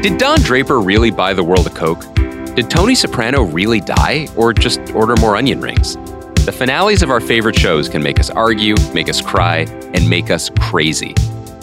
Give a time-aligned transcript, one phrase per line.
[0.00, 2.04] Did Don Draper really buy the world a Coke?
[2.54, 5.96] Did Tony Soprano really die, or just order more onion rings?
[6.44, 10.30] The finales of our favorite shows can make us argue, make us cry, and make
[10.30, 11.14] us crazy.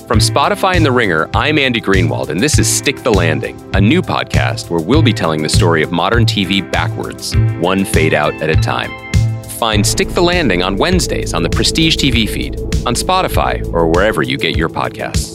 [0.06, 3.80] From Spotify and The Ringer, I'm Andy Greenwald, and this is Stick the Landing, a
[3.80, 8.34] new podcast where we'll be telling the story of modern TV backwards, one fade out
[8.42, 8.92] at a time.
[9.52, 14.22] Find Stick the Landing on Wednesdays on the Prestige TV feed, on Spotify, or wherever
[14.22, 15.35] you get your podcasts.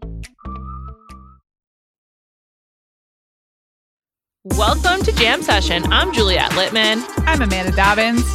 [4.45, 5.83] Welcome to Jam Session.
[5.93, 7.03] I'm Juliet Litman.
[7.27, 8.25] I'm Amanda Dobbins.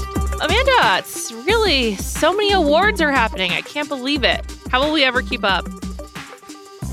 [0.41, 3.51] Amanda, it's really so many awards are happening.
[3.51, 4.45] I can't believe it.
[4.71, 5.67] How will we ever keep up?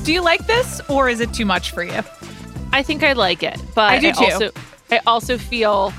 [0.02, 2.00] Do you like this or is it too much for you?
[2.72, 4.24] I think I like it, but I do too.
[4.24, 4.50] Also,
[4.90, 5.94] I also feel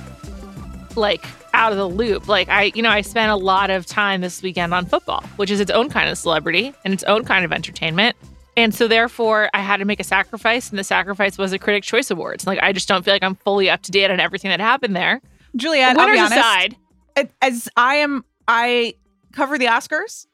[0.96, 2.26] like out of the loop.
[2.26, 5.52] Like I, you know, I spent a lot of time this weekend on football, which
[5.52, 8.16] is its own kind of celebrity and its own kind of entertainment.
[8.56, 11.86] And so therefore I had to make a sacrifice and the sacrifice was a Critics
[11.86, 12.46] Choice Awards.
[12.46, 14.94] Like I just don't feel like I'm fully up to date on everything that happened
[14.94, 15.20] there.
[15.56, 16.36] Juliet, Winners honest.
[16.36, 16.76] aside,
[17.40, 18.94] As I am, I
[19.32, 20.26] cover the Oscars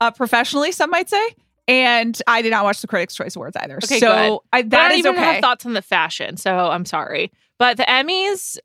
[0.00, 1.34] uh, professionally, some might say,
[1.68, 3.76] and I did not watch the Critics' Choice Awards either.
[3.76, 4.10] Okay, so.
[4.12, 5.20] I, But I that don't even okay.
[5.22, 7.30] have thoughts on the fashion, so I'm sorry.
[7.58, 8.58] But the Emmys,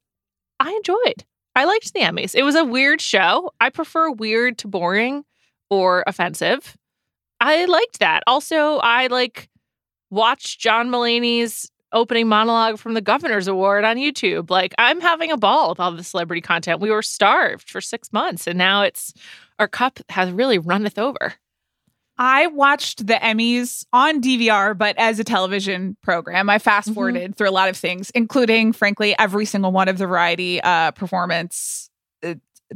[0.60, 1.26] I enjoyed.
[1.56, 2.36] I liked the Emmys.
[2.36, 3.52] It was a weird show.
[3.60, 5.26] I prefer weird to boring
[5.70, 6.78] or offensive.
[7.46, 8.24] I liked that.
[8.26, 9.50] Also, I like
[10.10, 14.50] watched John Mulaney's opening monologue from the Governor's Award on YouTube.
[14.50, 16.82] Like, I'm having a ball with all the celebrity content.
[16.82, 19.14] We were starved for six months, and now it's
[19.60, 21.36] our cup has really runneth over.
[22.18, 27.50] I watched the Emmys on DVR, but as a television program, I fast forwarded through
[27.50, 31.85] a lot of things, including, frankly, every single one of the variety uh, performance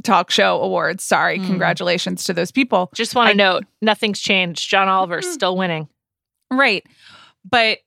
[0.02, 1.02] talk show awards.
[1.04, 1.46] Sorry, Mm.
[1.46, 2.90] congratulations to those people.
[2.94, 4.68] Just want to note, nothing's changed.
[4.68, 5.32] John Oliver's Mhm.
[5.32, 5.88] still winning.
[6.50, 6.84] Right.
[7.48, 7.78] But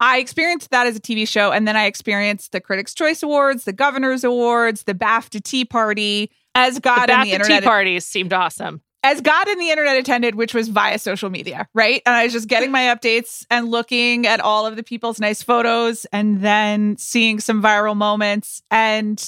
[0.00, 1.50] I experienced that as a TV show.
[1.52, 6.30] And then I experienced the Critics' Choice Awards, the Governor's Awards, the BAFTA Tea Party,
[6.54, 7.62] as God the and the internet.
[7.62, 8.82] tea parties seemed awesome.
[9.02, 12.00] as God and the internet attended, which was via social media, right?
[12.06, 15.42] And I was just getting my updates and looking at all of the people's nice
[15.42, 18.62] photos and then seeing some viral moments.
[18.70, 19.22] And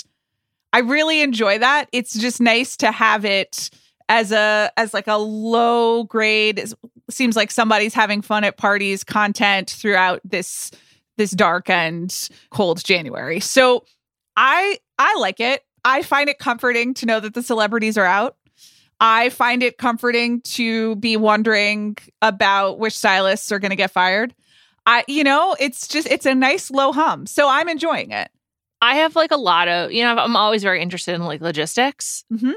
[0.76, 1.88] I really enjoy that.
[1.90, 3.70] It's just nice to have it
[4.10, 6.62] as a as like a low grade
[7.08, 10.70] seems like somebody's having fun at parties content throughout this
[11.16, 13.40] this dark and cold January.
[13.40, 13.86] So
[14.36, 15.64] I I like it.
[15.82, 18.36] I find it comforting to know that the celebrities are out.
[19.00, 24.34] I find it comforting to be wondering about which stylists are going to get fired.
[24.84, 27.26] I, you know, it's just, it's a nice low hum.
[27.26, 28.30] So I'm enjoying it.
[28.82, 32.24] I have like a lot of, you know, I'm always very interested in like logistics
[32.32, 32.54] Mhm.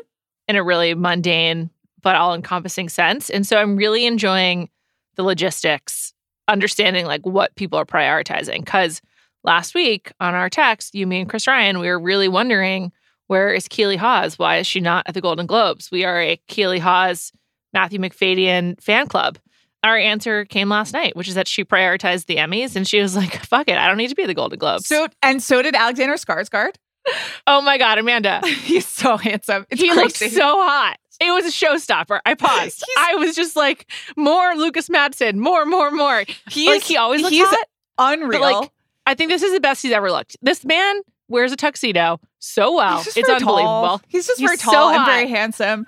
[0.47, 1.69] in a really mundane
[2.01, 3.29] but all encompassing sense.
[3.29, 4.69] And so I'm really enjoying
[5.15, 6.13] the logistics,
[6.47, 8.65] understanding like what people are prioritizing.
[8.65, 9.01] Cause
[9.43, 12.91] last week on our text, you, me, and Chris Ryan, we were really wondering
[13.27, 14.39] where is Keeley Hawes?
[14.39, 15.91] Why is she not at the Golden Globes?
[15.91, 17.31] We are a Keeley Hawes,
[17.73, 19.37] Matthew Macfadyen fan club.
[19.83, 23.15] Our answer came last night, which is that she prioritized the Emmys and she was
[23.15, 24.87] like, fuck it, I don't need to be the Golden Globes.
[24.87, 26.75] So, and so did Alexander Skarsgård.
[27.47, 28.41] oh my God, Amanda.
[28.45, 29.65] He's so handsome.
[29.69, 30.29] It's he crazy.
[30.29, 30.97] so hot.
[31.21, 32.19] It was a showstopper.
[32.25, 32.83] I paused.
[32.97, 36.23] I was just like, more Lukas Matsson, more, more, more.
[36.49, 37.67] He like he always looks he's hot.
[37.97, 38.41] unreal.
[38.41, 38.71] Like,
[39.05, 40.37] I think this is the best he's ever looked.
[40.41, 42.99] This man wears a tuxedo so well.
[42.99, 43.63] It's unbelievable.
[43.63, 44.01] Tall.
[44.07, 45.07] He's just He's very so tall and hot.
[45.07, 45.85] very handsome.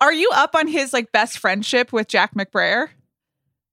[0.00, 2.88] Are you up on his like best friendship with Jack McBrayer?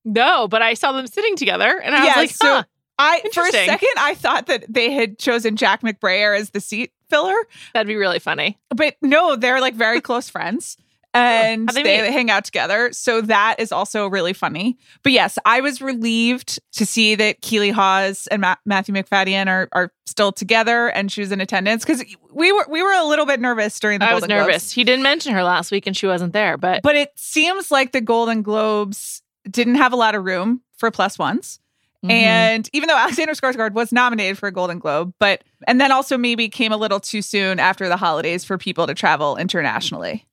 [0.05, 2.63] No, but I saw them sitting together and I Yeah, was like, so- huh,
[2.99, 6.91] I for a second I thought that they had chosen Jack McBrayer as the seat
[7.09, 7.35] filler,
[7.73, 8.59] that'd be really funny.
[8.75, 10.77] but no, they're like very close friends.
[11.15, 12.89] Oh, and How'd they they, hang out together.
[12.91, 14.79] So that is also really funny.
[15.03, 19.69] But yes, I was relieved to see that Keeley Hawes and Ma- Matthew Macfadyen are
[19.73, 22.03] are still together and she was in attendance because
[22.33, 24.47] we were we were a little bit nervous during the I was Golden Globes.
[24.47, 24.71] nervous.
[24.71, 27.91] He didn't mention her last week and she wasn't there, but But it seems like
[27.91, 31.59] the Golden Globes didn't have a lot of room for plus ones.
[32.03, 32.11] Mhm.
[32.11, 36.17] And even though Alexander Skarsgård was nominated for a Golden Globe, but and then also
[36.17, 40.25] maybe came a little too soon after the holidays for people to travel internationally.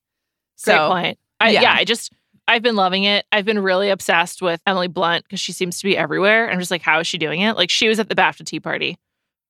[0.64, 1.18] Great So point.
[1.40, 1.62] I, yeah.
[1.62, 1.74] yeah.
[1.74, 2.12] I just
[2.48, 3.24] I've been loving it.
[3.30, 6.50] I've been really obsessed with Emily Blunt because she seems to be everywhere.
[6.50, 7.56] I'm just like, how is she doing it?
[7.56, 8.98] Like she was at the BAFTA tea party.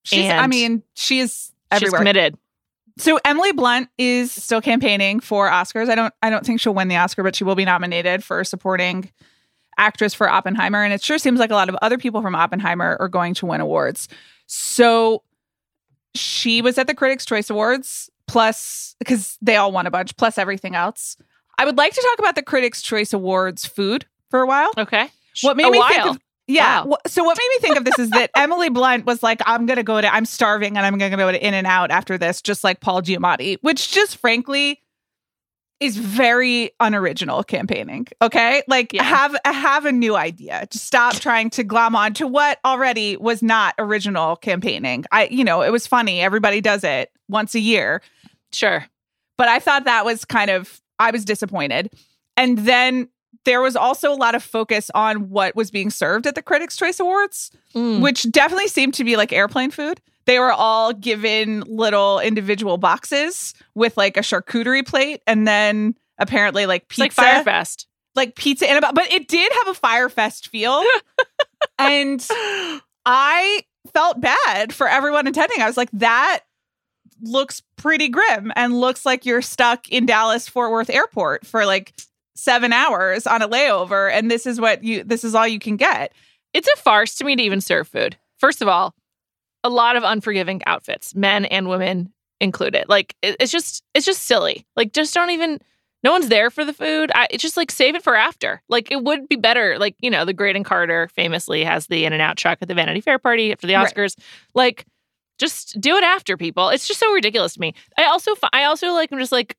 [0.05, 2.01] she's I mean, she is She's everywhere.
[2.01, 2.37] committed.
[2.99, 5.89] So Emily Blunt is still campaigning for Oscars.
[5.89, 8.45] I don't I don't think she'll win the Oscar, but she will be nominated for
[8.45, 9.11] supporting
[9.79, 10.83] actress for Oppenheimer.
[10.83, 13.47] And it sure seems like a lot of other people from Oppenheimer are going to
[13.47, 14.09] win awards.
[14.47, 15.23] So
[16.15, 20.39] she was at the Critics' Choice Awards, plus because they all won a bunch, plus
[20.39, 21.17] everything else.
[21.59, 24.71] I would like to talk about the Critics' Choice Awards food for a while.
[24.77, 25.09] Okay.
[25.43, 25.89] What made a me while.
[25.89, 26.19] think of
[26.51, 26.83] yeah.
[26.83, 26.99] Wow.
[27.07, 29.85] So what made me think of this is that Emily Blunt was like, I'm gonna
[29.85, 32.65] go to I'm starving and I'm gonna go to In and Out after this, just
[32.65, 34.83] like Paul Giamatti, which just frankly
[35.81, 38.07] is very unoriginal campaigning.
[38.21, 38.63] Okay.
[38.69, 39.03] Like Yeah.
[39.03, 40.67] have have a new idea.
[40.71, 45.05] Just stop trying to glom on to what already was not original campaigning.
[45.11, 46.21] I, you know, it was funny.
[46.21, 48.03] Everybody does it once a year
[48.53, 48.85] Sure.
[49.39, 51.91] but I thought that was kind of I was disappointed.
[52.37, 53.09] And then
[53.47, 56.77] there was also a lot of focus on what was being served at the Critics'
[56.77, 58.01] Choice Awards, Mm.
[58.03, 60.01] which definitely seemed to be like airplane food.
[60.27, 66.67] They were all given little individual boxes with like a charcuterie plate and then apparently
[66.67, 67.87] like It's like pizza, Fyre Fest.
[68.15, 70.83] like pizza in about, but it did have a Fyre Fest feel.
[71.79, 72.27] and
[73.07, 73.63] I
[73.93, 75.63] felt bad for everyone attending.
[75.63, 76.41] I was like, that
[77.23, 81.93] looks pretty grim and looks like you're stuck in Dallas Fort Worth Airport for like
[82.35, 85.77] seven hours on a layover, and this is what you this is all you can
[85.77, 86.13] get.
[86.55, 88.17] It's a farce to me to even serve food.
[88.39, 88.95] First of all,
[89.65, 92.87] a lot of unforgiving outfits, men and women included.
[92.89, 94.67] Like it- it's just it's just silly.
[94.77, 95.59] Like just don't even
[96.03, 97.11] no one's there for the food.
[97.15, 98.63] I, it's just like save it for after.
[98.71, 99.79] Like it would be better.
[99.79, 102.75] Like you know, the Graydon Carter famously has the In and Out truck at the
[102.75, 103.95] Vanity Fair party after the Right.
[103.95, 104.17] Oscars.
[104.55, 104.87] Like
[105.39, 106.69] just do it after people.
[106.71, 107.75] It's just so ridiculous to me.
[107.99, 109.57] I also I also like I'm just like.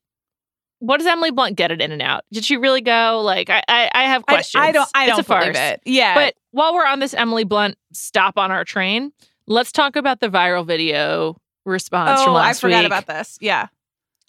[0.84, 2.24] What does Emily Blunt get at In and Out?
[2.32, 3.20] Did she really go?
[3.24, 4.64] Like, I, I, I have I, questions.
[4.64, 5.44] I don't I It's don't a farce.
[5.44, 5.80] believe it.
[5.84, 9.12] Yeah, But while we're on this Emily Blunt stop on our train,
[9.46, 12.86] let's talk about the viral video response from oh, I forgot week.
[12.86, 13.38] about this.
[13.40, 13.68] Yeah,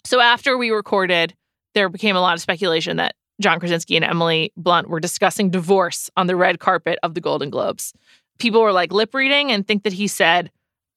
[0.04, 1.34] So after we recorded,
[1.74, 6.10] there became a lot of speculation that John Krasinski and Emily Blunt were discussing divorce
[6.16, 7.92] on the red carpet of the Golden Globes.
[8.38, 10.50] People were like lip reading and think that he said,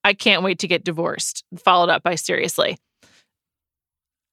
[0.04, 2.78] I can't wait to get divorced, followed up by seriously.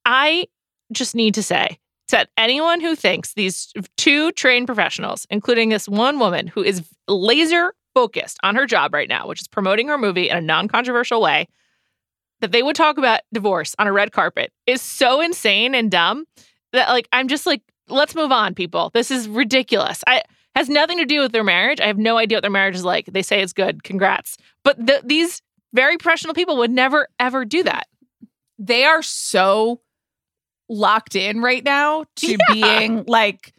[0.05, 0.47] I
[0.91, 1.79] just need to say
[2.09, 7.73] that anyone who thinks these two trained professionals, including this one woman who is laser
[7.99, 11.19] focused on her job right now, which is promoting her movie in a non controversial
[11.21, 11.47] way,
[12.41, 16.25] that they would talk about divorce on a red carpet is so insane and dumb
[16.73, 18.91] that like I'm just like let's move on people.
[18.93, 20.03] This is ridiculous.
[20.05, 20.21] I
[20.55, 21.79] has nothing to do with their marriage.
[21.81, 23.07] I have no idea what their marriage is like.
[23.07, 23.83] They say it's good.
[23.83, 24.37] Congrats.
[24.63, 25.41] But the, these
[25.73, 27.87] very professional people would never ever do that.
[28.59, 29.81] they are so
[30.69, 32.37] locked in right now to Yeah.
[32.49, 33.53] being like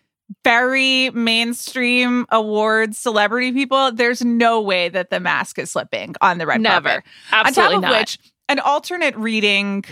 [0.44, 3.92] very mainstream awards celebrity people.
[3.92, 6.88] There's no way that the mask is slipping on the red Never.
[6.88, 7.04] carpet.
[7.32, 8.00] Absolutely on top of not.
[8.00, 8.18] which,
[8.48, 9.84] an alternate reading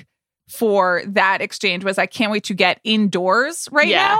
[0.48, 4.18] for that exchange was I can't wait to get indoors right Yeah.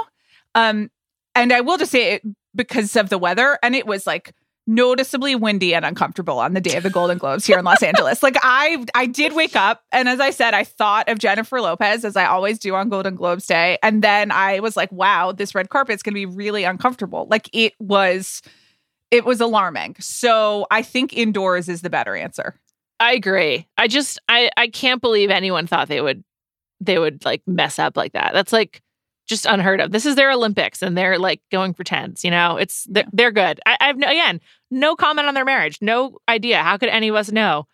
[0.55, 0.71] now.
[0.71, 0.91] Um,
[1.35, 2.23] and I will just say it
[2.55, 4.33] because of the weather, and it was like
[4.67, 8.23] noticeably windy and uncomfortable on the day of the Golden Globes here in Los Angeles.
[8.23, 12.05] Like I I did wake up and as I said, I thought of Jennifer Lopez
[12.05, 13.79] as I always do on Golden Globes Day.
[13.83, 17.27] And then I was like, wow, this red carpet's gonna be really uncomfortable.
[17.31, 18.41] Like it was
[19.11, 19.97] it was alarming.
[20.01, 22.59] So I think indoors is the better answer.
[23.01, 23.67] I agree.
[23.77, 26.25] I just I I can't believe anyone thought they would
[26.81, 28.33] they would like mess up like that.
[28.33, 28.83] That's like
[29.27, 29.91] just unheard of.
[29.93, 32.57] This is their Olympics and they're like going for tens, you know?
[32.57, 33.61] It's they're, they're good.
[33.67, 34.41] I, I have no again,
[34.71, 35.79] no comment on their marriage.
[35.81, 36.63] No idea.
[36.63, 37.67] How could any of us know?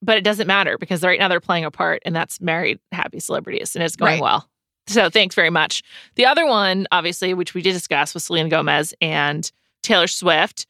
[0.00, 3.20] But it doesn't matter because right now they're playing a part and that's married happy
[3.20, 4.22] celebrities and it's going Right.
[4.22, 4.48] well.
[4.88, 5.82] So thanks very much.
[6.16, 9.50] The other one, obviously, which we did discuss was Selena Gomez and
[9.84, 10.66] Taylor Swift.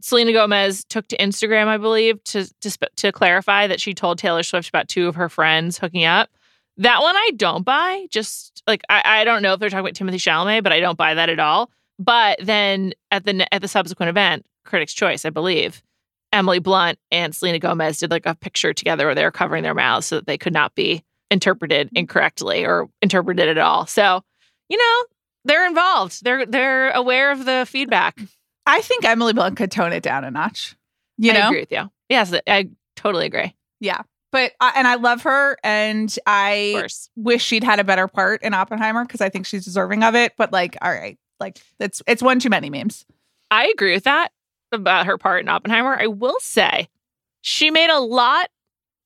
[0.00, 4.44] Selena Gomez took to Instagram, I believe, to to to clarify that she told Taylor
[4.44, 6.30] Swift about two of her friends hooking up.
[6.78, 8.06] That one I don't buy.
[8.10, 10.98] Just like I, I don't know if they're talking about Timothée Chalamet, but I don't
[10.98, 11.70] buy that at all.
[11.98, 15.82] But then at the at the subsequent event, Critics' Choice, I believe,
[16.32, 19.74] Emily Blunt and Selena Gomez did like a picture together where they were covering their
[19.74, 21.98] mouths so that they could not be interpreted mm-hmm.
[21.98, 23.86] incorrectly or interpreted at all.
[23.86, 24.22] So,
[24.68, 25.06] you know,
[25.44, 26.22] they're involved.
[26.22, 28.20] They're they're aware of the feedback.
[28.66, 30.76] I think Emily Blunt could tone it down a notch.
[31.16, 31.48] You I know?
[31.48, 31.90] agree with you.
[32.08, 33.54] Yes, I totally agree.
[33.80, 34.02] Yeah.
[34.30, 38.52] But I and I love her and I wish she'd had a better part in
[38.52, 40.34] Oppenheimer because I think she's deserving of it.
[40.36, 43.06] But like, all right, like it's it's one too many memes.
[43.50, 44.32] I agree with that
[44.70, 45.96] about her part in Oppenheimer.
[45.98, 46.88] I will say
[47.40, 48.50] she made a lot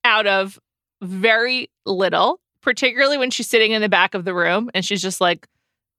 [0.05, 0.59] out of
[1.00, 5.21] very little, particularly when she's sitting in the back of the room and she's just
[5.21, 5.47] like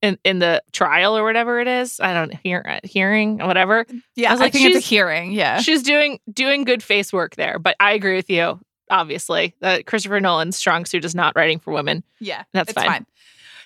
[0.02, 2.02] in, in the trial or whatever it is.
[2.02, 3.86] I don't hear uh, hearing or whatever.
[4.18, 5.32] Yeah, I was I, like, think it's a she's- hearing.
[5.32, 7.58] Yeah, She's doing doing good face work there.
[7.58, 8.60] But I agree with you.
[8.90, 9.56] Obviously.
[9.60, 12.04] That Christopher Nolan's strong suit is not writing for women.
[12.20, 13.06] Yeah, That's it's fine.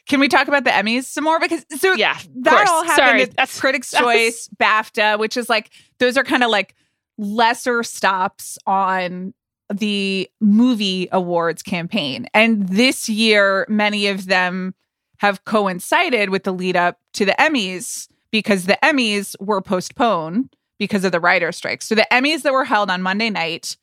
[0.08, 1.40] Can we talk about the Emmys some more?
[1.40, 2.70] Because so Yeah, that course.
[2.70, 5.70] all happened Sorry, at that's- Critics' that's- Choice, BAFTA, which is like
[6.00, 6.76] those are kind of like
[7.18, 9.34] lesser stops on
[9.74, 12.26] the movie awards campaign.
[12.34, 14.74] And this year, many of them
[15.18, 21.04] have coincided with the lead up to the Emmys because the Emmys were postponed because
[21.04, 21.82] of the writer strike.
[21.82, 23.76] So the Emmys that were held on Monday night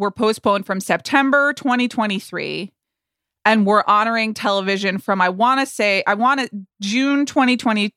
[0.00, 2.72] were postponed from September 2023
[3.44, 7.92] and we're honoring television from I want to say I want to June 2022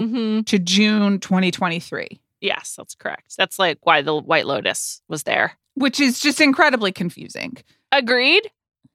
[0.00, 0.46] Mhm.
[0.46, 3.34] to June 2023, Yes, that's correct.
[3.36, 5.52] That's like why the White Lotus was there.
[5.74, 7.56] which is just incredibly confusing.
[7.92, 8.50] Agreed.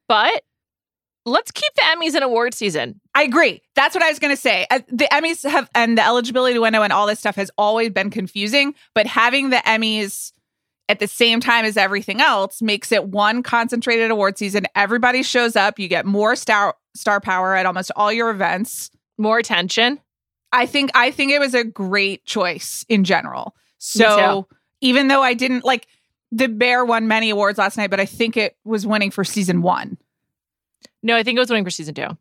[0.08, 0.44] But
[1.28, 3.00] let's keep the Emmys in award season.
[3.14, 3.62] I agree.
[3.76, 4.66] That's what I was going to say.
[4.72, 8.10] Uh, The Emmys have and the eligibility window and all this stuff has always been
[8.10, 10.32] confusing, but having the Emmys
[10.92, 14.66] at the same time as everything else makes it one concentrated award season.
[14.76, 18.92] Everybody shows up, you get more star star power at almost all your events.
[19.18, 20.02] More attention.
[20.52, 23.56] I think I think it was a great choice in general.
[23.78, 24.50] So
[24.82, 25.88] even though I didn't like
[26.34, 29.62] the Bear won many awards last night, but I think it was winning for season
[29.62, 29.98] one.
[31.02, 32.18] No, I think it was winning for season two.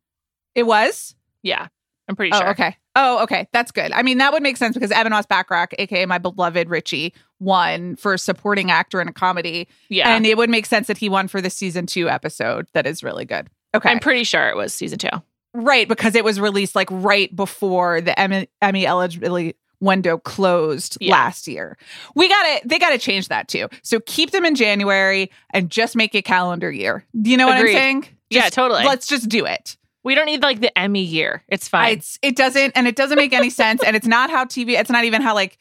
[0.55, 1.17] It was.
[1.43, 1.67] Yeah,
[2.11, 2.49] I'm pretty Oh, sure.
[2.51, 2.77] okay.
[2.97, 3.49] Oh, okay.
[3.53, 3.93] That's good.
[3.93, 8.19] I mean, that would make sense because Ebon Moss-Bachrach, aka my beloved Richie, won for
[8.19, 10.15] supporting actor in a comedy, Yeah.
[10.15, 12.67] and it would make sense that he won for the season two episode.
[12.75, 13.49] That is really good.
[13.75, 15.09] Okay, I'm pretty sure it was season two.
[15.55, 21.13] right because it was released like right before the Emmy, Emmy eligibility window closed Yeah.
[21.13, 21.77] last year.
[22.15, 23.69] We got to They got to change that too.
[23.83, 27.05] So keep them in January and just make it calendar year.
[27.21, 27.61] Do you know Agreed.
[27.61, 28.09] what I'm saying?
[28.31, 28.85] Yeah, totally.
[28.85, 29.77] Let's just do it.
[30.03, 31.43] We don't need like the Emmy year.
[31.49, 31.99] It's fine.
[31.99, 34.91] It's it doesn't and it doesn't make any sense and it's not how TV it's
[34.91, 35.59] not even how like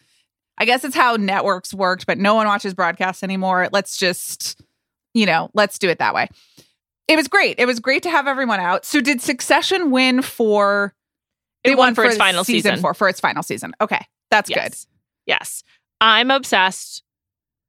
[0.58, 3.68] I guess it's how networks worked but no one watches broadcasts anymore.
[3.72, 4.62] Let's just
[5.14, 6.30] you know, let's do it that way.
[7.08, 7.60] It was great.
[7.60, 8.86] It was great to have everyone out.
[8.86, 10.94] So did Succession win for
[11.64, 12.80] It they won for its final season.
[12.80, 13.74] 4 for its final season.
[13.82, 14.06] Okay.
[14.30, 14.56] That's good.
[14.58, 14.88] yes.
[15.26, 15.64] Yes.
[16.02, 17.04] I'm obsessed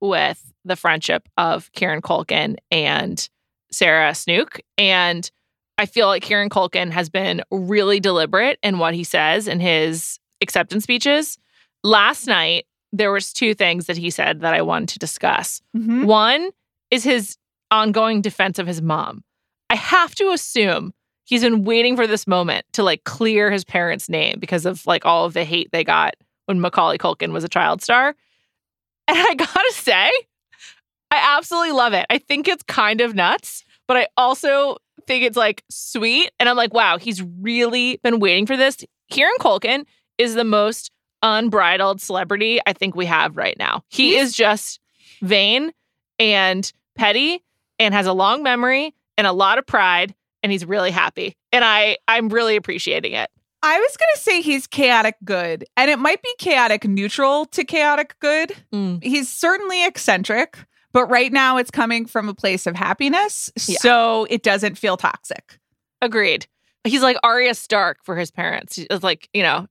[0.01, 3.29] with the friendship of Kieran Culkin and
[3.73, 4.61] Sarah Snook.
[4.77, 5.31] And
[5.81, 10.19] I feel like Kieran Culkin has been really deliberate in what he says in his
[10.43, 11.39] acceptance speeches.
[11.83, 15.63] Last night, there was two things that he said that I wanted to discuss.
[15.77, 16.05] Mhm.
[16.05, 16.51] One
[16.91, 17.37] is his
[17.71, 19.25] ongoing defense of his mom.
[19.71, 20.93] I have to assume
[21.25, 25.07] he's been waiting for this moment to like clear his parents' name because of like
[25.07, 26.15] all of the hate they got
[26.47, 28.15] when Macaulay Culkin was a child star.
[29.09, 30.11] And I gotta say,
[31.11, 32.07] I absolutely love it.
[32.11, 34.77] I think it's kind of nuts, but I also
[35.11, 36.31] think it's like sweet.
[36.39, 38.77] And I'm like, wow, he's really been waiting for this.
[39.11, 39.85] Kieran Culkin
[40.19, 43.83] is the most unbridled celebrity I think we have right now.
[43.89, 44.79] He is just
[45.21, 45.73] vain
[46.21, 47.43] and petty
[47.81, 50.15] and has a long memory and a lot of pride
[50.45, 51.35] and he's really happy.
[51.51, 53.29] And I I'm really appreciating it.
[53.63, 57.65] I was going to say he's chaotic good and it might be chaotic neutral to
[57.65, 58.53] chaotic good.
[58.73, 59.03] Mm.
[59.03, 60.57] He's certainly eccentric,
[60.93, 63.79] but right now it's coming from a place of happiness, Yeah.
[63.81, 65.59] so it doesn't feel toxic.
[66.03, 66.47] Agreed.
[66.85, 68.79] He's like Arya Stark for his parents.
[68.79, 69.67] It's like, you know,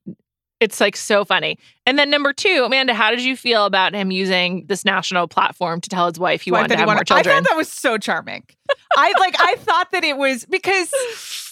[0.59, 1.57] it's like so funny.
[1.85, 5.81] And then number two, Amanda, how did you feel about him using this national platform
[5.81, 7.43] to tell his wife he Wife wanted to have more wanted- I children?
[7.43, 8.43] thought that was so charming.
[8.95, 10.91] I like I thought that it was because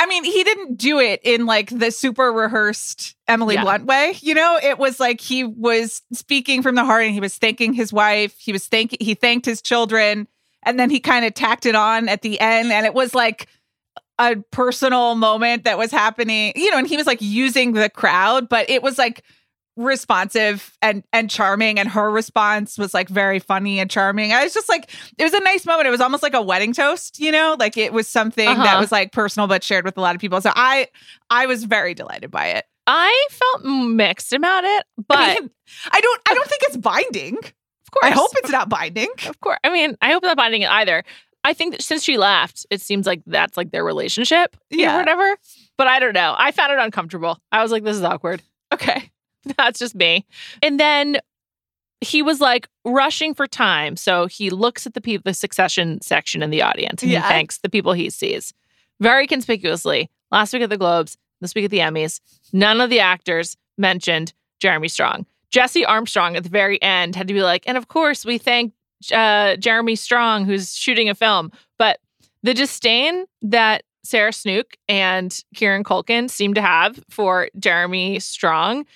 [0.00, 3.62] I mean, he didn't do it in like the super rehearsed Emily Yeah.
[3.62, 4.14] Blunt way.
[4.20, 7.72] You know, it was like he was speaking from the heart and he was thanking
[7.72, 8.34] his wife.
[8.38, 10.28] He was thank he thanked his children
[10.62, 13.46] and then he kind of tacked it on at the end and it was like
[14.18, 18.48] a personal moment that was happening, you know, and he was like using the crowd,
[18.48, 19.24] but it was like
[19.80, 24.32] responsive and and charming and her response was like very funny and charming.
[24.32, 25.86] I was just like it was a nice moment.
[25.86, 27.56] It was almost like a wedding toast, you know?
[27.58, 28.80] Like it was something that Uh-huh.
[28.80, 30.40] was like personal but shared with a lot of people.
[30.40, 30.88] So I
[31.30, 32.64] I was very delighted by it.
[32.86, 35.50] I felt mixed about it, but I, mean,
[35.92, 37.36] I don't I don't think it's binding.
[37.38, 38.04] of course.
[38.04, 39.08] I hope it's not binding.
[39.28, 39.58] Of course.
[39.64, 41.04] I mean, I hope not binding it either.
[41.42, 44.96] I think that since she left, it seems like that's like their relationship Yeah.
[44.96, 45.36] or whatever.
[45.78, 46.34] But I don't know.
[46.36, 47.38] I found it uncomfortable.
[47.50, 48.42] I was like, this is awkward.
[48.74, 49.10] Okay.
[49.56, 50.26] That's just me.
[50.62, 51.18] And then
[52.00, 53.96] he was like rushing for time.
[53.96, 57.22] So he looks at the people, the succession section in the audience, and Yeah.
[57.22, 58.54] he thanks the people he sees
[59.00, 60.10] very conspicuously.
[60.30, 62.20] Last week at the Globes, this week at the Emmys,
[62.52, 65.26] none of the actors mentioned Jeremy Strong.
[65.50, 68.72] Jesse Armstrong at the very end had to be like, and of course we thank
[69.12, 71.50] uh, Jeremy Strong who's shooting a film.
[71.78, 71.98] But
[72.42, 78.86] the disdain that Sarah Snook and Kieran Culkin seem to have for Jeremy Strong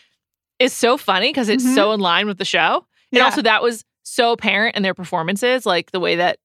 [0.58, 1.74] is so funny because it's Mhm.
[1.74, 2.86] so in line with the show.
[3.12, 3.24] And Yeah.
[3.24, 6.38] also, that was so apparent in their performances, like the way that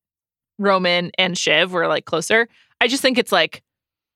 [0.57, 2.47] Roman and Shiv were like closer.
[2.81, 3.61] I just think it's like,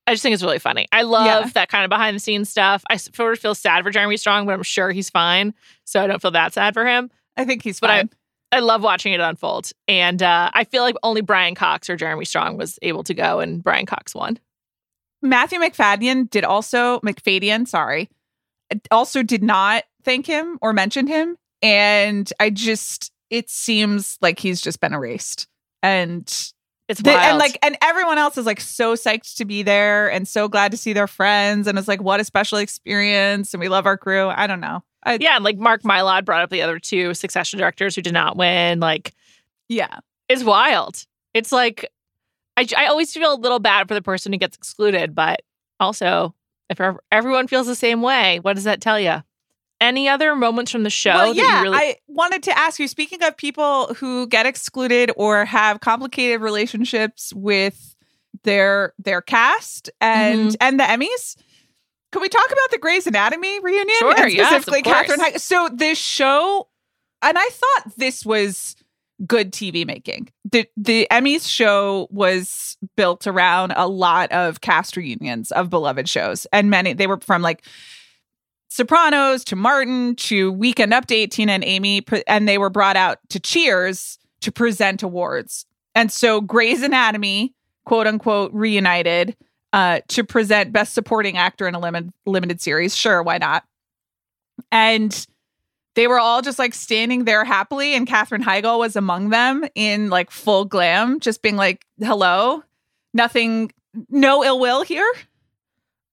[0.07, 0.87] I just think it's really funny.
[0.91, 1.49] I love Yeah.
[1.53, 2.83] that kind of behind the scenes stuff.
[2.89, 5.53] I sort of feel sad for Jeremy Strong, but I'm sure he's fine.
[5.85, 7.09] So I don't feel that sad for him.
[7.37, 8.09] I think he's But I- fine.
[8.51, 9.71] I love watching it unfold.
[9.87, 13.39] And uh, I feel like only Brian Cox or Jeremy Strong was able to go,
[13.39, 14.37] and Brian Cox won.
[15.21, 18.09] Matthew Macfadyen did also Macfadyen, sorry,
[18.91, 24.61] also did not thank him or mention him, and I just it seems like he's
[24.61, 25.47] just been erased,
[25.81, 26.21] and
[26.89, 27.21] It's the- wild.
[27.23, 30.71] and like and everyone else is like so psyched to be there and so glad
[30.71, 33.97] to see their friends, and it's like what a special experience, and we love our
[33.97, 34.27] crew.
[34.27, 37.59] I don't know, I, yeah, and like Mark Mylod brought up the other two succession
[37.59, 38.79] directors who did not win.
[38.79, 39.13] Like,
[39.69, 39.99] yeah,
[40.29, 41.03] it's wild.
[41.33, 41.89] It's like
[42.57, 45.41] I, I always feel a little bad for the person who gets excluded, but
[45.79, 46.35] also
[46.69, 46.79] if
[47.11, 49.23] everyone feels the same way, what does that tell you?
[49.81, 52.79] Any other moments from the show Well, that yeah, you really I wanted to ask
[52.79, 52.87] you.
[52.87, 57.95] Speaking of people who get excluded or have complicated relationships with
[58.43, 60.55] their their cast and Mm-hmm.
[60.61, 61.35] and the Emmys,
[62.13, 63.95] can we talk about the Grey's Anatomy reunion?
[63.99, 65.07] Sure, and yes, of specifically course.
[65.07, 65.19] Katherine.
[65.19, 65.39] Heigl?
[65.39, 66.69] So this show,
[67.21, 68.75] and I thought this was
[69.25, 70.29] good TV making.
[70.51, 76.45] The the Emmys show was built around a lot of cast reunions of beloved shows,
[76.51, 77.63] and many they were from like
[78.69, 83.39] Sopranos to Martin to Weekend Update, Tina and Amy, and they were brought out to
[83.39, 85.65] Cheers to present awards.
[85.95, 87.53] And so Grey's Anatomy,
[87.85, 89.35] quote unquote, reunited
[89.73, 92.95] uh, to present Best Supporting Actor in a limit, limited series.
[92.95, 93.63] Sure, why not?
[94.71, 95.25] And
[95.95, 100.09] they were all just like standing there happily, and Katherine Heigl was among them in
[100.09, 102.63] like full glam, just being like, hello,
[103.13, 103.71] nothing,
[104.09, 105.11] no ill will here.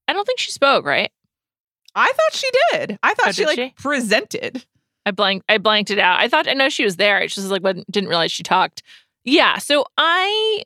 [0.09, 1.11] I don't think she spoke, right?
[1.95, 2.99] I thought she did.
[3.03, 3.75] I thought Oh, she like she?
[3.77, 4.65] presented.
[5.07, 6.21] I blank I blanked it out.
[6.21, 7.19] I thought I know she was there.
[7.21, 8.83] It's just like didn't realize she talked.
[9.25, 10.63] Yeah, so I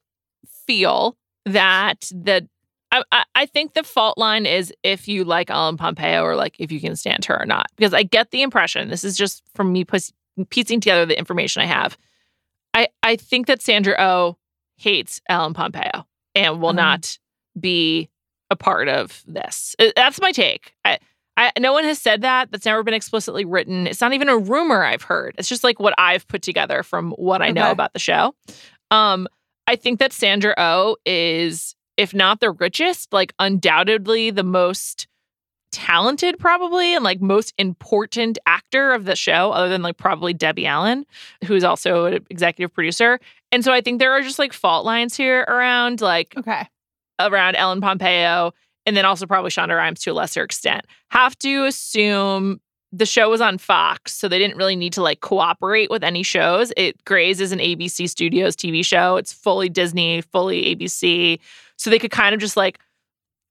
[0.66, 1.16] feel
[1.47, 2.49] that the
[2.95, 6.54] I, I, I think the fault line is if you like Ellen Pompeo or like
[6.59, 7.67] if you can stand her or not.
[7.76, 10.13] Because I get the impression, this is just from me pus-
[10.50, 11.99] piecing together the information I have.
[12.73, 14.37] I, I think that Sandra O
[14.76, 16.76] hates Ellen Pompeo and will Um.
[16.76, 17.19] not
[17.59, 18.09] be
[18.50, 19.75] a part of this.
[19.78, 20.75] Uh, That's my take.
[20.85, 20.99] I,
[21.37, 22.50] I, no one has said that.
[22.52, 23.87] That's never been explicitly written.
[23.89, 25.35] It's not even a rumor I've heard.
[25.39, 28.35] It's just like what I've put together from what I know about the show.
[28.93, 29.26] Um,
[29.67, 35.07] I think that Sandra O is, if not the richest, like undoubtedly the most
[35.73, 40.67] talented, probably, and like most important actor of the show, other than like probably Debbie
[40.67, 41.04] Allen,
[41.45, 43.19] who's also an executive producer.
[43.50, 46.69] And so I think there are just like fault lines here around like Okay.
[47.21, 48.52] around Ellen Pompeo
[48.87, 50.83] and then also probably Shonda Rhimes to a lesser extent.
[51.11, 52.61] Have to assume
[52.93, 56.23] the show was on Fox, so they didn't really need to like cooperate with any
[56.23, 56.73] shows.
[56.76, 59.17] It Grey's is an ABC Studios TV show.
[59.17, 61.41] It's fully Disney, fully ABC.
[61.76, 62.78] So they could kind of just like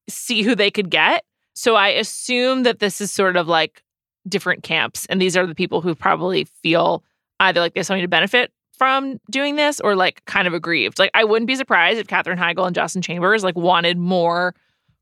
[0.09, 1.23] see who they could get.
[1.53, 3.83] So I assume that this is sort of like
[4.27, 5.05] different camps.
[5.07, 7.03] And these are the people who probably feel
[7.39, 10.99] either like they have something to benefit from doing this or like kind of aggrieved.
[10.99, 14.55] Like I wouldn't be surprised if Katherine Heigl and Justin Chambers like wanted more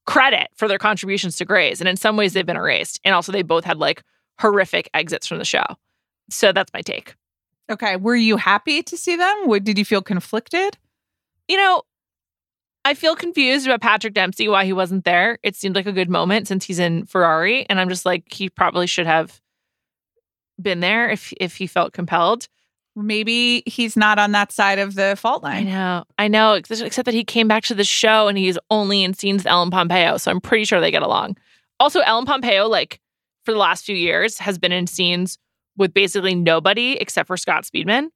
[0.06, 1.80] credit for their contributions to Grey's.
[1.80, 3.00] And in some ways they've been erased.
[3.06, 4.04] And also they both had like
[4.40, 5.64] horrific exits from the show.
[6.30, 7.16] So that's my take.
[7.70, 7.96] Okay.
[7.96, 9.44] Were you happy to see them?
[9.46, 10.78] What, did you feel conflicted?
[11.48, 11.84] You know,
[12.84, 15.38] I feel confused about Patrick Dempsey, why he wasn't there.
[15.44, 17.66] It seemed like a good moment since he's in Ferrari.
[17.70, 19.40] And I'm just like, he probably should have
[20.60, 22.48] been there if if he felt compelled.
[22.96, 25.68] Maybe he's not on that side of the fault line.
[25.68, 29.04] I know, I know, except that he came back to the show and he's only
[29.04, 30.18] in scenes with Ellen Pompeo.
[30.18, 31.38] So I'm pretty sure they get along.
[31.80, 33.00] Also, Ellen Pompeo, like
[33.46, 35.38] for the last few years, has been in scenes
[35.78, 38.10] with basically nobody except for Scott Speedman.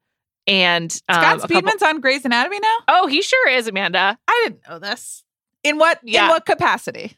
[0.47, 2.75] And um, Scott a couple- Speedman's on Grey's Anatomy now?
[2.87, 4.17] oh, he sure is, Amanda.
[4.27, 5.23] I didn't know this.
[5.63, 6.23] In what Yeah.
[6.25, 7.17] in what capacity?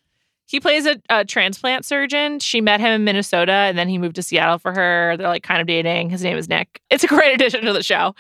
[0.50, 2.40] He plays a, a transplant surgeon.
[2.40, 5.18] She met him in Minnesota and then he moved to Seattle for her.
[5.18, 6.10] They're like kind of dating.
[6.10, 6.82] His name is Nick.
[6.90, 8.16] It's a great addition to the show.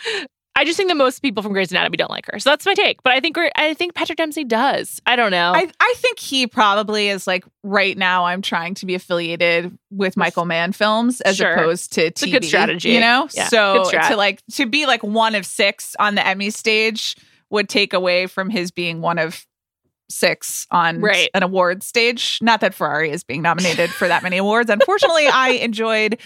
[0.58, 2.39] I just think that most people from Grey's Anatomy don't like her.
[2.39, 3.04] So that's my take.
[3.04, 5.02] But I think I think Patrick Dempsey does.
[5.06, 5.54] I don't know.
[5.56, 10.17] I, I think he probably is like right now I'm trying to be affiliated with
[10.17, 11.54] Michael Mann films as Sure.
[11.54, 12.08] opposed to TV.
[12.08, 12.89] It's a good strategy.
[12.89, 13.30] You know?
[13.34, 17.15] Yeah, so to like to be like one of six on the Emmy stage
[17.52, 19.46] would take away from his being one of
[20.10, 21.30] six on Right.
[21.34, 22.39] an award stage.
[22.41, 24.70] Not that Ferrari is being nominated for that many awards.
[24.70, 26.17] Unfortunately, I enjoyed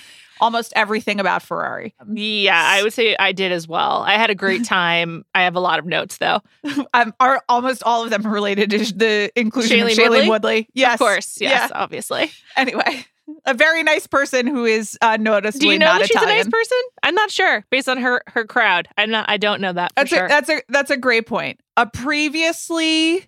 [0.41, 1.93] almost everything about Ferrari.
[2.11, 4.01] Yeah, I would say I did as well.
[4.05, 5.23] I had a great time.
[5.35, 6.41] I have a lot of notes though.
[6.93, 10.29] Um, are almost all of them related to the inclusion Shailene of Shailene Woodley?
[10.29, 10.69] Woodley?
[10.73, 11.39] Yes, Of course.
[11.39, 11.77] Yes, Yeah.
[11.79, 12.31] obviously.
[12.57, 13.05] Anyway,
[13.45, 16.37] a very nice person who is uh, noticeably Do you know not that she's Italian.
[16.39, 16.77] a nice person?
[17.03, 18.89] I'm not sure based on her her crowd.
[18.97, 19.29] I'm not.
[19.29, 20.25] I don't know that for That's sure.
[20.25, 21.61] a, that's a that's a great point.
[21.77, 23.25] A previously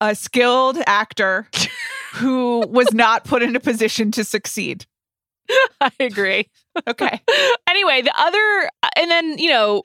[0.00, 1.46] a skilled actor
[2.14, 4.84] who was not put in a position to succeed.
[5.80, 6.48] I agree.
[6.86, 7.20] Okay.
[7.68, 9.82] anyway, the other, and then, you know,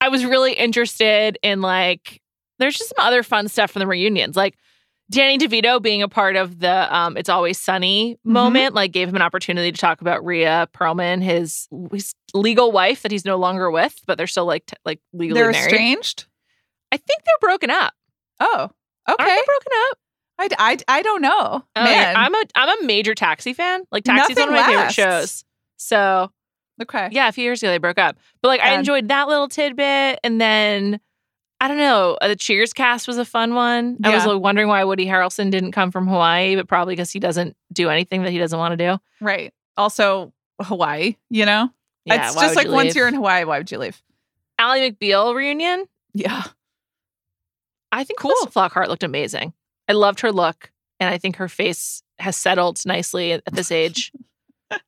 [0.00, 2.20] I was really interested in like,
[2.58, 4.36] there's just some other fun stuff from the reunions.
[4.36, 4.56] Like
[5.10, 8.32] Danny DeVito being a part of the um, It's Always Sunny Mm-hmm.
[8.32, 13.02] moment, like gave him an opportunity to talk about Rhea Perlman, his, his legal wife
[13.02, 15.66] that he's no longer with, but they're still like, t- like legally They're married.
[15.72, 16.26] estranged.
[16.92, 17.94] I think they're broken up.
[18.40, 18.70] Oh,
[19.08, 19.24] okay.
[19.46, 19.98] Broken up?
[20.38, 21.64] I, I, I don't know.
[21.76, 22.16] Oh, Man.
[22.16, 23.84] I'm a I'm a major Taxi fan.
[23.92, 25.44] Like Taxi's one of my Nothing favorite shows.
[25.76, 26.30] So
[26.80, 27.08] okay.
[27.12, 28.16] Yeah, a few years ago they broke up.
[28.40, 30.20] But like I enjoyed that little tidbit.
[30.24, 31.00] And then
[31.60, 33.98] I don't know, uh, the Cheers cast was a fun one.
[34.02, 37.20] I was like, wondering why Woody Harrelson didn't come from Hawaii, but probably because he
[37.20, 38.98] doesn't do anything that he doesn't want to do.
[39.20, 39.54] Right.
[39.76, 41.70] Also, Hawaii, you know?
[42.04, 42.96] Yeah, it's just like you once leave?
[42.96, 44.02] you're in Hawaii, why would you leave?
[44.58, 45.84] Ally McBeal reunion.
[46.14, 46.42] Yeah.
[47.92, 48.34] I think Cool.
[48.40, 48.48] cool.
[48.48, 49.52] Flockhart looked amazing.
[49.88, 54.12] I loved her look, and I think her face has settled nicely at, this age.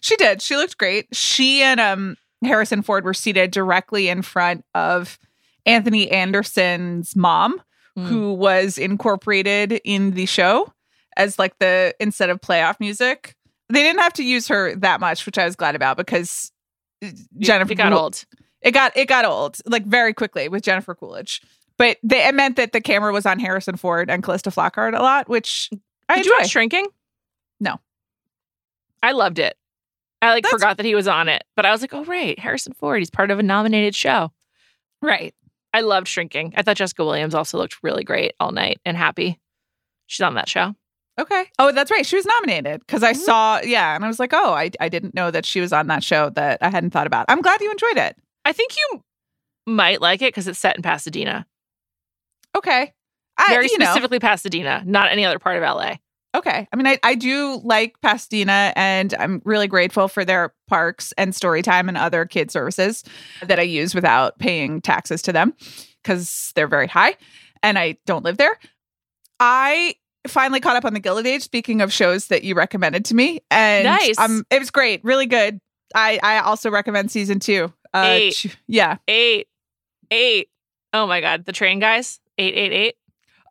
[0.00, 0.42] She did.
[0.42, 1.06] She looked great.
[1.14, 5.18] She and um Harrison Ford were seated directly in front of
[5.64, 7.62] Anthony Anderson's mom,
[7.96, 8.06] Mm.
[8.06, 10.72] who was incorporated in the show
[11.18, 13.36] as like the instead of playoff music.
[13.68, 16.50] They didn't have to use her that much, which I was glad about because
[17.04, 18.24] uh, Jennifer it got old.
[18.62, 21.42] It got it got old like very quickly with Jennifer Coolidge.
[21.78, 25.02] But they, it meant that the camera was on Harrison Ford and Calista Flockhart a
[25.02, 25.70] lot, which
[26.08, 26.86] I Did you watch Shrinking?
[27.60, 27.78] No.
[29.02, 29.56] I loved it.
[30.20, 32.38] I like That's- forgot that he was on it, but I was like, oh right,
[32.38, 33.00] Harrison Ford.
[33.00, 34.32] He's part of a nominated show.
[35.00, 35.34] right.
[35.74, 36.52] I loved Shrinking.
[36.54, 39.40] I thought Jessica Williams also looked really great all night and happy.
[40.06, 40.74] She's on that show.
[41.18, 41.44] Okay.
[41.58, 42.04] Oh, that's right.
[42.04, 43.16] She was nominated because I Mhm.
[43.16, 45.86] saw, yeah, and I was like, oh, I, I didn't know that she was on
[45.86, 47.24] that show that I hadn't thought about.
[47.28, 48.16] I'm glad you enjoyed it.
[48.44, 49.02] I think you
[49.66, 51.46] might like it because it's set in Pasadena,
[52.56, 52.92] Okay.
[53.38, 55.94] I, very you know, specifically Pasadena, not any other part of LA.
[56.36, 56.68] okay.
[56.72, 61.34] I mean, I, I do like Pasadena and I'm really grateful for their parks and
[61.34, 63.04] story time and other kid services
[63.42, 65.54] that I use without paying taxes to them
[66.02, 67.16] because they're very high
[67.62, 68.58] and I don't live there.
[69.40, 69.94] I
[70.28, 71.42] finally caught up on the Gilded Age.
[71.42, 74.18] Speaking of shows that you recommended to me, and Nice.
[74.18, 75.60] um, it was great, really good.
[75.94, 77.72] I I also recommend season two.
[77.92, 78.34] Uh, Eight.
[78.34, 78.96] ch- yeah.
[79.08, 79.48] Eight,
[80.10, 80.48] eight.
[80.92, 82.20] Oh my God, the train guys.
[82.38, 82.94] Eight, eight, eight.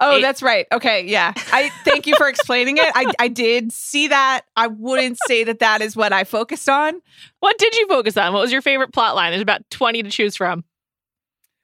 [0.04, 0.22] Oh, Eight.
[0.22, 0.66] that's right.
[0.72, 1.32] Okay, yeah.
[1.54, 2.86] I thank you for explaining it.
[2.96, 4.42] I I did see that.
[4.56, 7.00] I wouldn't say that that is what I focused on.
[7.40, 8.34] What did you focus on?
[8.34, 9.32] What was your favorite plot line?
[9.32, 10.64] There's about 20 to choose from.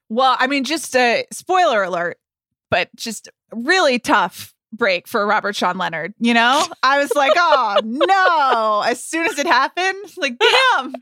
[0.09, 2.19] Well, I mean, just a spoiler alert,
[2.69, 6.13] but just really tough break for Robert Sean Leonard.
[6.19, 8.83] You know, I was like, oh no!
[8.87, 10.93] As soon as it happened, like, damn,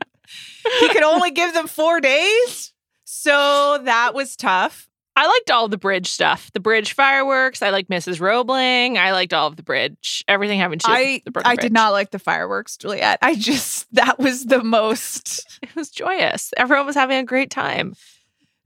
[0.80, 2.72] he could only give them four days.
[3.04, 4.88] So that was tough.
[5.18, 6.52] I liked all the bridge stuff.
[6.52, 7.62] The bridge fireworks.
[7.62, 8.20] I liked Mrs.
[8.20, 8.98] Roebling.
[8.98, 10.22] I liked all of the bridge.
[10.28, 13.18] Everything having to do I with the Brooklyn I did not like the fireworks, Juliet.
[13.22, 15.44] I just that was the most.
[15.62, 16.52] It was joyous.
[16.56, 17.94] Everyone was having a great time.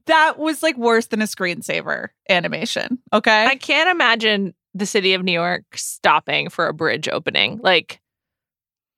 [0.06, 2.98] That was like worse than a screensaver animation.
[3.12, 3.46] Okay.
[3.46, 7.60] I can't imagine the city of New York stopping for a bridge opening.
[7.62, 8.00] Like,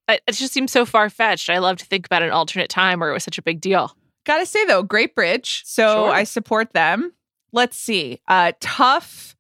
[0.08, 1.50] it it just seems so far fetched.
[1.50, 3.94] I love to think about an alternate time where it was such a big deal.
[4.24, 5.62] Gotta say though, great bridge.
[5.66, 6.10] So Sure.
[6.10, 7.12] I support them.
[7.52, 8.20] Let's see.
[8.26, 9.36] Uh tough,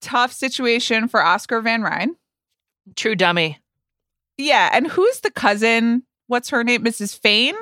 [0.00, 2.10] tough situation for Oscar van Rhijn.
[2.96, 3.58] True dummy.
[4.36, 6.04] Yeah, and who's the cousin?
[6.28, 6.84] What's her name?
[6.84, 7.18] Mrs.
[7.18, 7.56] Fane?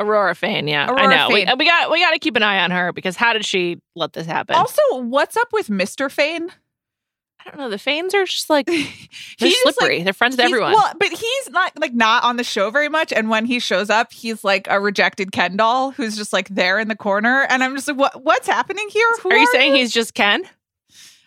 [0.00, 1.28] Aurora Fane, yeah, I Aurora know.
[1.28, 1.58] We, Fane.
[1.58, 4.12] we got we got to keep an eye on her because how did she let
[4.12, 4.54] this happen?
[4.54, 6.10] Also, what's up with Mr.
[6.10, 6.50] Fane?
[7.48, 7.70] I don't know.
[7.70, 8.76] The Fanes are just like they're
[9.38, 10.02] He's like- slippery.
[10.02, 10.72] they're friends with everyone.
[10.72, 13.10] Well, but he's not like not on the show very much.
[13.12, 16.78] And when he shows up, he's like a rejected Ken doll who's just like there
[16.78, 17.46] in the corner.
[17.48, 19.06] And I'm just like, what what's happening here?
[19.22, 20.42] Who are you saying he's just Ken?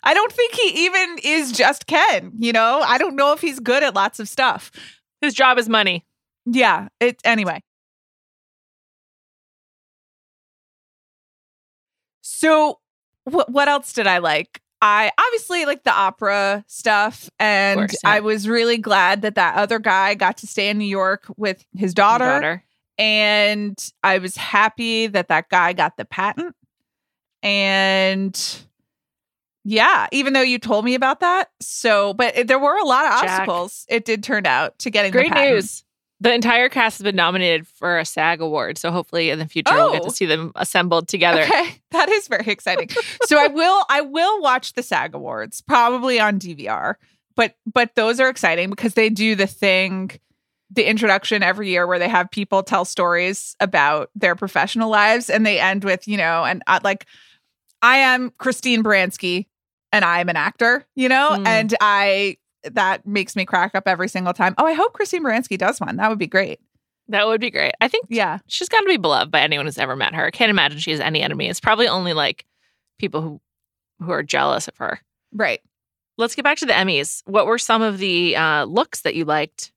[0.04, 2.32] I don't think he even is just Ken.
[2.38, 4.72] You know, I don't know if he's good at lots of stuff.
[5.22, 6.06] His job is money.
[6.46, 6.90] Yeah.
[7.00, 7.64] It anyway.
[12.22, 12.80] So
[13.26, 14.62] what what else did I like?
[14.82, 18.10] I obviously like the opera stuff and course, yeah.
[18.10, 21.64] I was really glad that that other guy got to stay in New York with
[21.76, 22.64] his daughter, Daughter.
[22.98, 26.56] and I was happy that that guy got the patent
[27.44, 28.64] and
[29.64, 31.50] yeah, even though you told me about that.
[31.60, 33.42] So, but it- there were a lot of Jack.
[33.42, 35.56] obstacles it did turn out to getting the Great patent.
[35.56, 35.84] news.
[36.22, 39.74] The entire cast has been nominated for a SAG award, so hopefully in the future
[39.74, 40.06] we'll get Oh.
[40.10, 41.42] to see them assembled together.
[41.42, 42.90] Okay, that is very exciting.
[43.26, 46.96] so I will I will watch the SAG Awards probably on DVR
[47.36, 50.12] but but those are exciting because they do the thing
[50.70, 55.46] the introduction every year where they have people tell stories about their professional lives and
[55.46, 57.06] they end with you know and uh, like
[57.82, 59.48] i am christine baranski
[59.94, 61.48] and i'm an actor you know Mm.
[61.48, 65.58] and i that makes me crack up every single time oh i hope christine baranski
[65.58, 66.60] does one that would be great
[67.08, 67.74] That would be great.
[67.82, 70.26] I think yeah she's got to be beloved by anyone who's ever met her.
[70.28, 71.50] I can't imagine she has any enemy.
[71.50, 72.46] It's probably only like
[73.00, 73.42] people who
[74.00, 75.00] who are jealous of her.
[75.34, 75.60] right
[76.18, 77.24] Let's get back to the Emmys.
[77.26, 79.72] What were some of the uh, looks that you liked?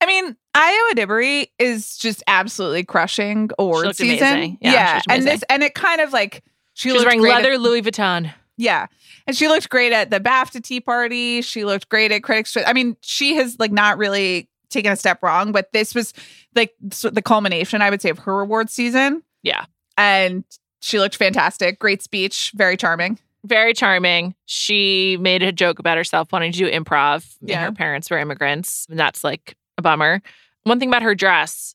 [0.00, 4.26] I mean, Ayo Edebiri is just absolutely crushing award season.
[4.26, 4.58] amazing.
[4.60, 6.42] Yeah, looked and this and it kind of like
[6.72, 8.32] she, She was wearing great at- leather Louis Vuitton.
[8.56, 8.86] Yeah,
[9.26, 11.42] and she looked great at the BAFTA Tea Party.
[11.42, 12.64] She looked great at Critics' Choice.
[12.66, 16.12] I mean, she has like not really taken a step wrong, but this was
[16.54, 19.22] like the culmination, I would say, of her award season.
[19.42, 19.66] Yeah.
[19.98, 20.44] and
[20.80, 21.78] she looked fantastic.
[21.78, 23.18] Great speech, very charming.
[23.44, 24.34] Very charming.
[24.46, 27.24] She made a joke about herself wanting to do improv.
[27.40, 27.64] and Yeah.
[27.64, 28.86] Her parents were immigrants.
[28.90, 30.20] And that's like a bummer.
[30.64, 31.74] One thing about her dress,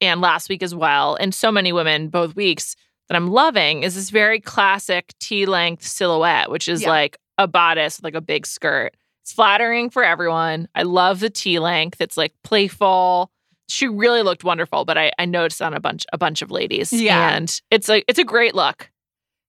[0.00, 2.76] and last week as well, and so many women both weeks
[3.08, 6.88] that I'm loving is this very classic T length silhouette, which is Yeah.
[6.90, 8.94] like a bodice with like a big skirt.
[9.22, 10.68] It's flattering for everyone.
[10.74, 12.00] I love the T length.
[12.00, 13.30] It's like playful.
[13.68, 16.92] She really looked wonderful, but I, I noticed on a bunch a bunch of ladies.
[16.92, 17.34] Yeah.
[17.36, 18.90] And it's like it's a great look.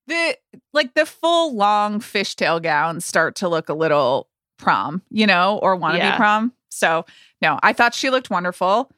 [0.07, 0.35] the
[0.73, 5.77] like the full long fishtail gowns start to look a little prom, you know, or
[5.77, 6.17] wannabe Yeah.
[6.17, 6.51] prom.
[6.69, 7.05] So
[7.41, 8.91] no, I thought she looked wonderful.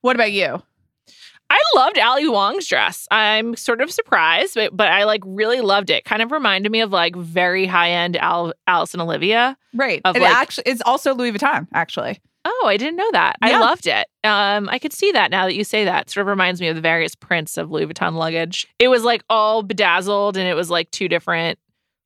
[0.00, 0.62] What about you?
[1.74, 3.06] I loved Ali Wong's dress.
[3.10, 6.04] I'm sort of surprised, but but I like really loved it.
[6.04, 9.56] Kind of reminded me of like very high end Al- Alice and Olivia.
[9.74, 10.00] Right.
[10.04, 12.20] Of it like- actually it's also Louis Vuitton, actually.
[12.44, 13.36] Oh, I didn't know that.
[13.44, 13.58] Yeah.
[13.58, 14.06] I loved it.
[14.24, 16.08] Um, I could see that now that you say that.
[16.08, 18.66] Sort of reminds me of the various prints of Louis Vuitton luggage.
[18.78, 21.58] It was like all bedazzled, and it was like two different,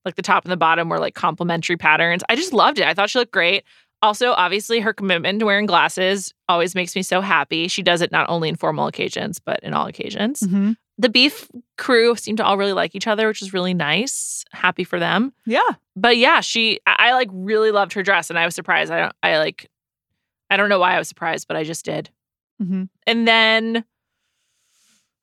[0.04, 2.22] like the top and the bottom were like complementary patterns.
[2.28, 2.86] I just loved it.
[2.86, 3.62] I thought she looked great.
[4.02, 7.68] Also, obviously, her commitment to wearing glasses always makes me so happy.
[7.68, 10.40] She does it not only in formal occasions, but in all occasions.
[10.40, 10.72] Mm-hmm.
[10.98, 14.44] the beef crew seem to all really like each other, which is really nice.
[14.52, 15.32] Happy for them.
[15.46, 15.70] Yeah.
[15.96, 18.92] But yeah, she I, I like really loved her dress and I was surprised.
[18.92, 19.68] I don't I like
[20.50, 22.10] I don't know why I was surprised, but I just did.
[22.62, 22.84] Mm-hmm.
[23.06, 23.84] And then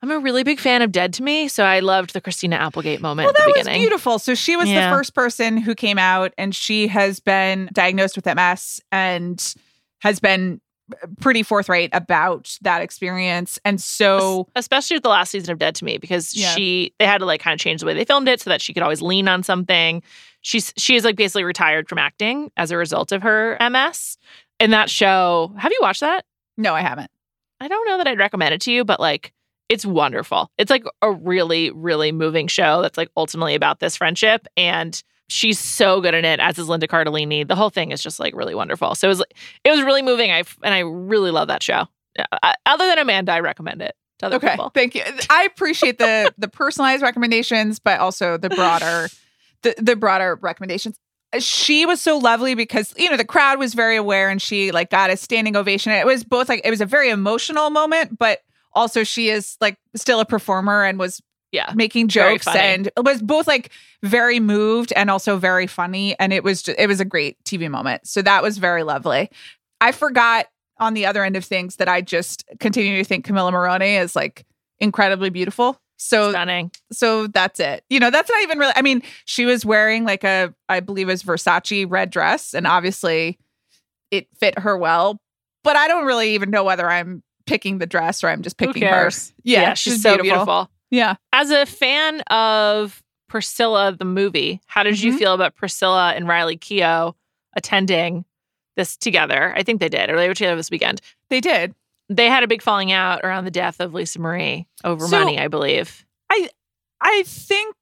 [0.01, 3.01] I'm a really big fan of Dead to Me, so I loved the Christina Applegate
[3.01, 4.17] moment Well, at the that was beautiful.
[4.19, 4.89] So she was Yeah.
[4.89, 9.53] the first person who came out, and she has been diagnosed with MS and
[10.01, 10.61] has been
[10.93, 13.59] uh, pretty forthright about that experience.
[13.65, 16.49] And so, Especially with the last season of Dead to Me, because Yeah.
[16.55, 18.61] she they had to like kind of change the way they filmed it so that
[18.61, 20.01] she could always lean on something.
[20.41, 24.17] She's she is like basically retired from acting as a result of her MS.
[24.61, 26.23] And that show, have you watched that?
[26.57, 27.11] no, I haven't.
[27.61, 29.31] I don't know that I'd recommend it to you, but like
[29.69, 30.51] it's wonderful.
[30.57, 34.47] It's like a really, really moving show that's like ultimately about this friendship.
[34.57, 37.47] And she's so good in it, as is Linda Cardellini.
[37.47, 38.95] The whole thing is just like really wonderful.
[38.95, 39.23] So it was
[39.63, 40.31] it was really moving.
[40.31, 41.85] I and I really love that show.
[42.17, 44.71] Uh, other than Amanda, I recommend it to other Okay, people.
[44.73, 45.03] thank you.
[45.29, 49.07] I appreciate the the personalized recommendations, but also the broader
[49.61, 50.97] the the broader recommendations.
[51.37, 54.89] She was so lovely because you know the crowd was very aware, and she like
[54.89, 55.91] got a standing ovation.
[55.91, 58.39] It was both like it was a very emotional moment, but
[58.73, 61.71] also she is like still a performer and was Yeah.
[61.75, 63.71] making jokes and it was both like
[64.03, 67.69] very moved and also very funny and it was just, it was a great TV
[67.69, 68.07] moment.
[68.07, 69.29] So that was very lovely.
[69.81, 70.47] I forgot
[70.79, 74.15] on the other end of things that I just continue to think Camila Morrone is
[74.15, 74.45] like
[74.79, 75.79] incredibly beautiful.
[75.97, 76.71] So Stunning.
[76.93, 77.83] so that's it.
[77.89, 81.09] You know, that's not even really I mean, she was wearing like a I believe
[81.09, 83.37] it was Versace red dress and obviously
[84.11, 85.19] it fit her well,
[85.63, 88.83] but I don't really even know whether I'm picking the dress or I'm just picking
[88.83, 88.89] her.
[88.89, 89.33] cares?
[89.43, 90.69] Yeah, she's, so beautiful.
[90.91, 91.15] Yeah.
[91.33, 95.17] As a fan of Priscilla the movie, how did you Mhm.
[95.19, 97.13] feel about Priscilla and Riley Keough
[97.55, 98.25] attending
[98.75, 99.53] this together?
[99.55, 101.01] I think they did, or they were together this weekend.
[101.29, 101.75] They did.
[102.09, 105.39] They had a big falling out around the death of Lisa Marie over So- money,
[105.39, 106.05] I believe.
[106.29, 106.49] I
[107.01, 107.75] I think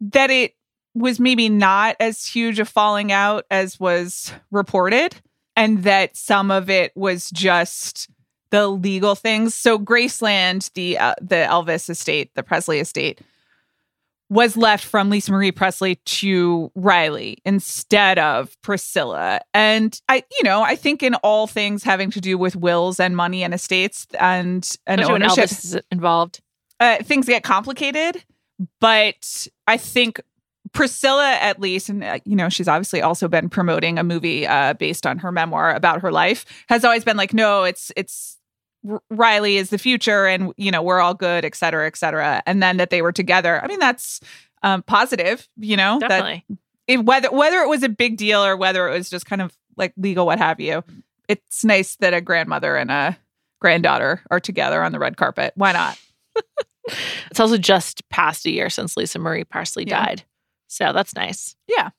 [0.00, 0.54] that it
[0.94, 5.16] was maybe not as huge a falling out as was reported,
[5.56, 8.08] and that some of it was just
[8.50, 9.54] the legal things.
[9.54, 13.20] So Graceland, the uh, the Elvis estate, the Presley estate,
[14.28, 19.40] was left from Lisa Marie Presley to Riley instead of Priscilla.
[19.54, 23.16] And I, you know, I think in all things having to do with wills and
[23.16, 26.40] money and estates and and when ownership, Elvis is involved.
[26.80, 28.24] uh, things get complicated,
[28.80, 30.20] but I think
[30.72, 34.74] Priscilla, at least, and uh, you know, she's obviously also been promoting a movie uh,
[34.74, 38.38] based on her memoir about her life, has always been like, no, it's it's
[39.10, 42.42] Riley is the future, and you know, we're all good, et cetera, et cetera.
[42.46, 43.62] And then that they were together.
[43.62, 44.20] I mean, that's
[44.62, 46.44] um, positive, you know, that Definitely.
[46.86, 49.56] it, whether whether it was a big deal or whether it was just kind of
[49.76, 50.82] like legal, what have you.
[51.28, 53.18] It's nice that a grandmother and a
[53.60, 55.52] granddaughter are together on the red carpet.
[55.56, 55.98] Why not?
[57.32, 60.04] It's also just past a year since Lisa Marie Presley Yeah.
[60.06, 60.22] died.
[60.68, 61.56] So that's nice.
[61.68, 61.90] Yeah.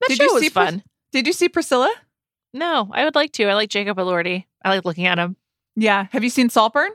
[0.00, 0.82] That Did show you was Pris- fun.
[1.12, 1.92] Did you see Priscilla?
[2.52, 3.44] no, I would like to.
[3.44, 4.44] I like Jacob Elordi.
[4.64, 5.36] I like looking at him.
[5.76, 6.06] Yeah.
[6.12, 6.90] Have you seen Saltburn?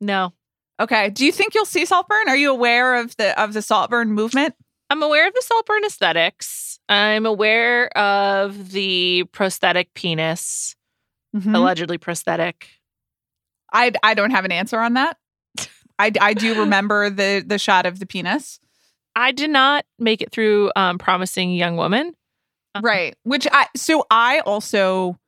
[0.00, 0.32] No.
[0.80, 1.08] Okay.
[1.10, 2.28] Do you think you'll see Saltburn?
[2.28, 4.54] Are you aware of the of the Saltburn movement?
[4.90, 6.78] I'm aware of the Saltburn aesthetics.
[6.88, 10.76] I'm aware of the prosthetic penis,
[11.34, 11.54] Mhm.
[11.56, 12.68] allegedly prosthetic.
[13.72, 15.16] I I don't have an answer on that.
[15.98, 18.60] I, I do remember the the shot of the penis.
[19.16, 22.14] I did not make it through um, Promising Young Woman.
[22.74, 23.16] Uh, Right.
[23.22, 25.18] Which I so I also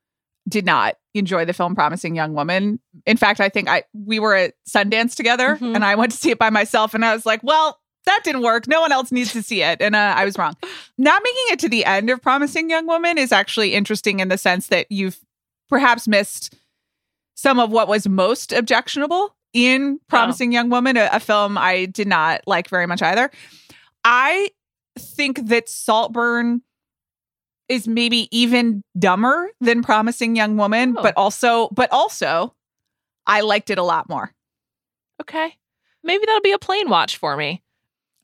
[0.49, 2.79] did not enjoy the film Promising Young Woman.
[3.05, 5.75] In fact, I think I we were at Sundance together Mhm.
[5.75, 8.43] and I went to see it by myself and I was like, well, that didn't
[8.43, 8.69] work.
[8.69, 9.81] No one else needs to see it.
[9.81, 10.55] And uh, I was wrong.
[10.99, 14.39] Not making it to the end of Promising Young Woman is actually interesting in the
[14.39, 15.19] sense that you've
[15.69, 16.55] perhaps missed
[17.35, 22.07] some of what was most objectionable in Promising Young Woman, a, a film I did
[22.07, 23.31] not like very much either.
[24.09, 24.51] I
[24.99, 26.63] think that Saltburn
[27.69, 31.03] is maybe even dumber than Promising Young Woman, Oh.
[31.03, 32.55] but also, but also,
[33.27, 34.33] I liked it a lot more.
[35.21, 35.57] Okay.
[36.05, 37.65] Maybe that'll be a plane watch for me.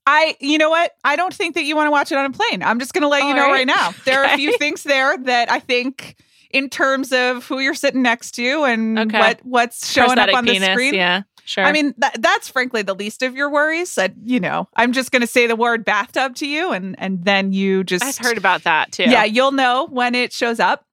[0.06, 0.92] I, you know what?
[1.04, 2.62] I don't think that you want to watch it on a plane.
[2.62, 3.52] I'm just going to let you know right.
[3.52, 3.92] right now.
[4.04, 6.16] There are a few things there that I think,
[6.50, 9.18] in terms of who you're sitting next to and Okay.
[9.18, 10.68] what what's showing prosthetic up on the penis.
[10.70, 10.94] screen.
[10.94, 11.22] Yeah.
[11.44, 11.64] Sure.
[11.64, 13.94] I mean, that, that's frankly the least of your worries.
[13.94, 17.24] That you know, I'm just going to say the word bathtub to you, and and
[17.24, 19.04] then you just I've heard about that too.
[19.04, 20.84] Yeah, you'll know when it shows up.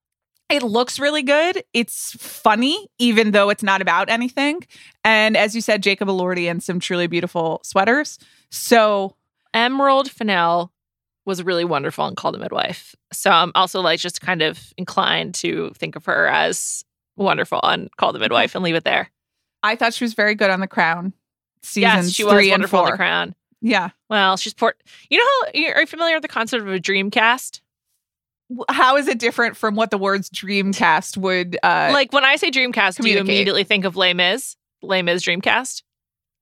[0.49, 1.63] It looks really good.
[1.73, 4.61] It's funny, even though it's not about anything.
[5.03, 8.17] And as you said, Jacob Elordi and some truly beautiful sweaters.
[8.49, 9.15] So
[9.53, 10.71] Emerald Fennell
[11.25, 12.95] was really wonderful and called a midwife.
[13.13, 16.83] So I'm also like just kind of inclined to think of her as
[17.15, 19.11] wonderful and call the midwife and leave it there.
[19.63, 21.13] I thought she was very good on The Crown.
[21.61, 22.91] Seasons yes, she was three and wonderful on four.
[22.91, 23.35] the crown.
[23.61, 23.89] Yeah.
[24.09, 24.81] Well, she's port.
[25.09, 27.61] You know how are you familiar with the concept of a dream cast?
[28.69, 32.49] How is it different from what the words Dreamcast would uh like when I say
[32.49, 34.55] Dreamcast, do you immediately think of Les Mis?
[34.81, 35.83] Les Mis Dreamcast.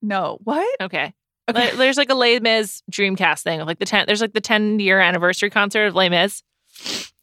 [0.00, 0.38] no.
[0.44, 0.80] What?
[0.80, 1.12] Okay.
[1.50, 1.70] Okay.
[1.76, 4.04] There's like a Les Mis Dreamcast thing of like the ten.
[4.06, 6.42] There's like the 10 year anniversary concert of Les Mis,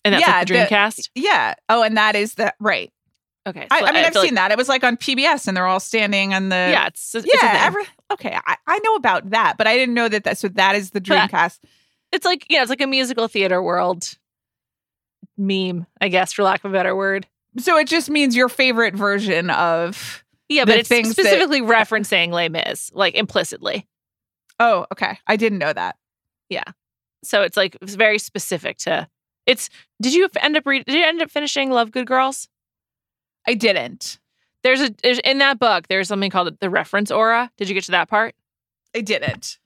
[0.03, 1.09] and that's Yeah, like the the- Dreamcast.
[1.15, 1.53] Yeah.
[1.69, 2.91] Oh, and that is the right.
[3.47, 3.67] Okay.
[3.69, 4.51] I, so I mean, I've seen like- that.
[4.51, 7.65] It was like on PBS, and they're all standing on the Yeah, it's, it's yeah.
[7.65, 10.23] Every, okay, I, I know about that, but I didn't know that.
[10.23, 11.01] That so that is the.
[11.01, 11.59] Dreamcast.
[12.11, 14.17] it's like yeah, it's like a musical theater world
[15.37, 17.27] meme, I guess, for lack of a better word.
[17.57, 20.23] So it just means your favorite version of.
[20.47, 23.87] Yeah, but it's things that- specifically referencing Les Mis, like implicitly.
[24.59, 25.17] Oh, okay.
[25.27, 25.97] I didn't know that.
[26.49, 26.63] Yeah,
[27.23, 29.07] so it's like it's very specific to.
[29.45, 29.69] It's.
[30.01, 30.85] Did you end up read?
[30.85, 32.47] Did you end up finishing Love Good Girls?
[33.47, 34.19] I didn't.
[34.63, 35.87] There's a there's, in that book.
[35.87, 37.51] There's something called the reference aura.
[37.57, 38.35] Did you get to that part?
[38.95, 39.59] I didn't.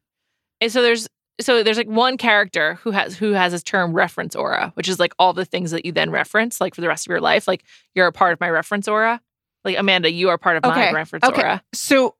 [0.59, 1.07] And so there's
[1.39, 4.99] so there's like one character who has who has this term reference aura, which is
[4.99, 7.47] like all the things that you then reference, like for the rest of your life.
[7.47, 7.63] Like
[7.95, 9.21] you're a part of my reference aura.
[9.63, 11.41] Like Amanda, you are part of my reference okay.
[11.41, 11.63] aura.
[11.73, 12.15] So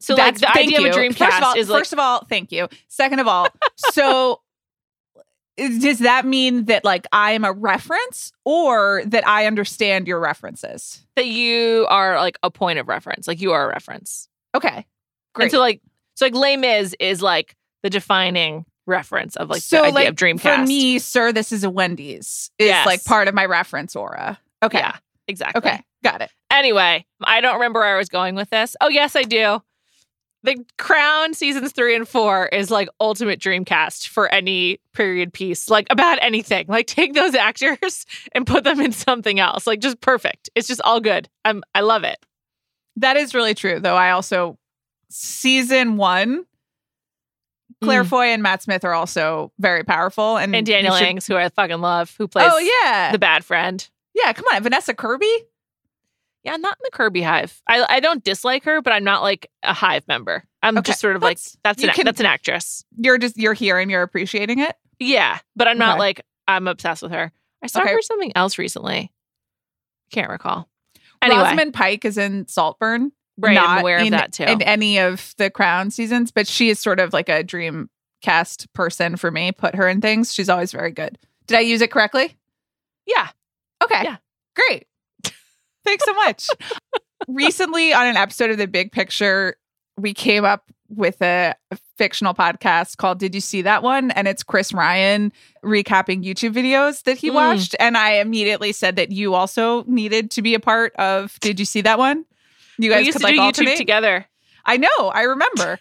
[0.00, 0.92] So like that's the thank idea of a you.
[0.92, 2.68] dream First of all, is like first of all, thank you.
[2.88, 4.42] Second of all, so
[5.80, 11.04] does that mean that like I am a reference, or that I understand your references?
[11.16, 13.28] that you are like a point of reference.
[13.28, 14.28] Like you are a reference.
[14.54, 14.86] Okay,
[15.34, 15.44] great.
[15.44, 15.80] And so like
[16.14, 20.08] so like Les Mis is like the defining reference of like so the idea like
[20.08, 20.40] of Dreamcast.
[20.40, 22.50] for me, sir, this is a Wendy's.
[22.58, 22.86] Is Yes.
[22.86, 24.38] like part of my reference aura.
[24.62, 24.78] Okay.
[24.78, 24.96] Yeah,
[25.28, 25.58] exactly.
[25.58, 25.82] Okay.
[26.02, 26.30] Got it.
[26.50, 28.74] Anyway, I don't remember where I was going with this.
[28.80, 29.62] Oh, yes, I do.
[30.42, 35.86] The Crown seasons three and four is like ultimate dreamcast for any period piece, like
[35.90, 36.64] about anything.
[36.66, 39.66] Like take those actors and put them in something else.
[39.66, 40.48] Like just perfect.
[40.54, 41.28] It's just all good.
[41.44, 42.16] I'm I love it.
[42.96, 43.96] That is really true, though.
[43.96, 44.58] I also
[45.10, 46.44] season one,
[47.82, 48.08] Claire Mm.
[48.08, 51.48] Foy and Matt Smith are also very powerful, and And Daniel should- Ings, who I
[51.50, 53.86] fucking love, who plays Oh yeah, the bad friend.
[54.14, 54.32] yeah.
[54.32, 55.30] Come on, Vanessa Kirby.
[56.42, 57.60] Yeah, not in the Kirby Hive.
[57.66, 60.44] I I don't dislike her, but I'm not like a Hive member.
[60.62, 62.84] I'm Okay, just sort of that's- like that's an can- that's an actress.
[62.96, 64.74] You're just you're here and you're appreciating it.
[64.98, 65.98] Yeah, but I'm not Okay.
[66.00, 67.32] like I'm obsessed with her.
[67.62, 67.92] I saw Okay.
[67.92, 69.12] her something else recently.
[70.12, 70.68] Can't recall.
[71.22, 73.12] Anyway, Rosamund Pike is in Saltburn.
[73.38, 74.44] right, not I'm aware of in, that too.
[74.44, 77.90] In any of the Crown seasons, but she is sort of like a dream
[78.22, 79.52] cast person for me.
[79.52, 80.32] Put her in things.
[80.32, 81.18] She's always very good.
[81.46, 82.36] Did I use it correctly?
[83.06, 83.28] yeah,
[83.82, 84.02] Okay.
[84.04, 84.16] Yeah.
[84.56, 84.86] Great.
[85.84, 86.48] Thanks so much.
[87.28, 89.56] Recently, on an episode of The Big Picture,
[89.96, 91.54] we came up with a
[91.96, 94.10] fictional podcast called Did You See That One?
[94.10, 95.32] And it's Chris Ryan
[95.64, 97.34] recapping YouTube videos that he Mm.
[97.34, 97.76] watched.
[97.78, 101.64] And I immediately said that you also needed to be a part of Did You
[101.64, 102.24] See That One?
[102.78, 103.74] You we guys used could to like do alternate.
[103.74, 104.26] YouTube together.
[104.64, 105.78] I know, I remember.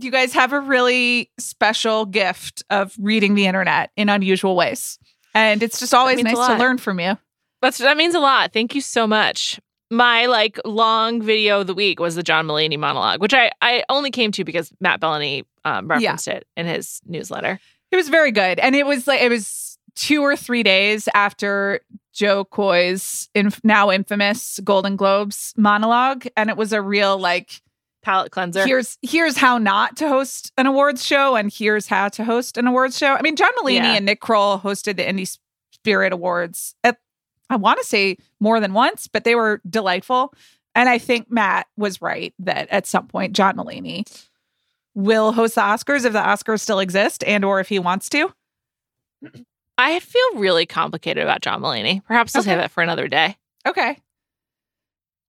[0.00, 4.98] you guys have a really special gift of reading the internet in unusual ways.
[5.34, 7.16] And it's just always nice to learn from you.
[7.62, 8.52] That's that means a lot.
[8.52, 9.60] Thank you so much.
[9.90, 13.84] My like long video of the week was the John Mulaney monologue, which I I
[13.88, 17.58] only came to because Matt Belloni um, referenced it in his newsletter.
[17.90, 18.60] It was very good.
[18.60, 21.80] And it was like, it was two or three days after
[22.12, 26.26] Jo Koy's inf- now infamous Golden Globes monologue.
[26.36, 27.60] And it was a real like,
[28.02, 28.64] Palate cleanser.
[28.64, 32.66] here's here's how not to host an awards show and here's how to host an
[32.68, 33.12] awards show.
[33.14, 33.92] I mean, John Mulaney Yeah.
[33.94, 35.36] and Nick Kroll hosted the Indie
[35.72, 36.96] Spirit Awards at
[37.50, 40.32] I want to say more than once, but they were delightful.
[40.74, 44.04] And I think Matt was right that at some point John Mulaney
[44.94, 48.32] will host the Oscars if the Oscars still exist and or if he wants to.
[49.78, 52.04] I feel really complicated about John Mulaney.
[52.04, 52.50] Perhaps I'll Okay.
[52.50, 53.36] say that for another day.
[53.66, 53.98] Okay.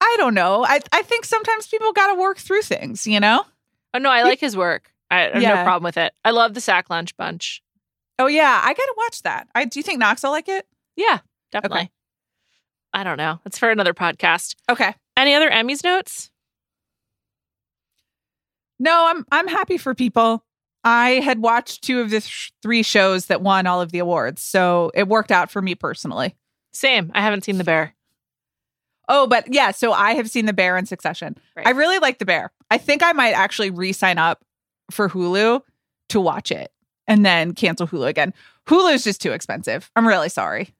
[0.01, 0.65] I don't know.
[0.65, 3.43] I I think sometimes people got to work through things, you know?
[3.93, 4.91] Oh no, I like his work.
[5.09, 5.55] I have Yeah.
[5.55, 6.13] no problem with it.
[6.25, 7.61] I love the Sack Lunch Bunch.
[8.19, 9.47] Oh yeah, I got to watch that.
[9.55, 10.65] I do you think Knox will like it?
[10.95, 11.19] Yeah,
[11.51, 11.91] definitely.
[12.93, 13.39] I don't know.
[13.45, 14.55] It's for another podcast.
[14.69, 14.93] Okay.
[15.15, 16.29] Any other Emmys notes?
[18.79, 20.43] No, I'm I'm happy for people.
[20.83, 24.41] I had watched two of the th- three shows that won all of the awards,
[24.41, 26.35] so it worked out for me personally.
[26.73, 27.11] Same.
[27.13, 27.93] I haven't seen The Bear.
[29.07, 31.37] Oh, but yeah, so I have seen The Bear in Succession.
[31.55, 31.67] Right.
[31.67, 32.51] I really like The Bear.
[32.71, 34.43] I think I might actually re-sign up
[34.89, 35.61] for Hulu
[36.09, 36.71] to watch it
[37.07, 38.33] and then cancel Hulu again.
[38.67, 39.91] Hulu's just too expensive.
[39.95, 40.73] I'm really sorry.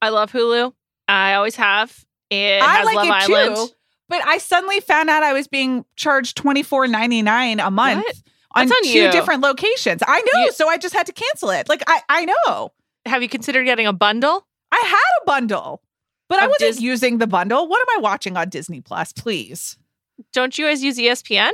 [0.00, 0.72] I love Hulu.
[1.12, 2.04] I always have.
[2.30, 3.56] It I has like Love it Island.
[3.56, 3.68] too,
[4.08, 8.04] but I suddenly found out I was being charged twenty four ninety nine a month
[8.04, 8.16] What?
[8.54, 9.10] on, on two you.
[9.12, 10.02] different locations.
[10.06, 11.68] I know, You- so I just had to cancel it.
[11.68, 12.72] Like I, I know
[13.06, 14.46] Have you considered getting a bundle?
[14.70, 15.82] I had a bundle,
[16.28, 17.68] but I wasn't Dis- using the bundle.
[17.68, 19.12] What am I watching on Disney Plus?
[19.12, 19.76] Please.
[20.32, 21.50] Don't you guys use ESPN?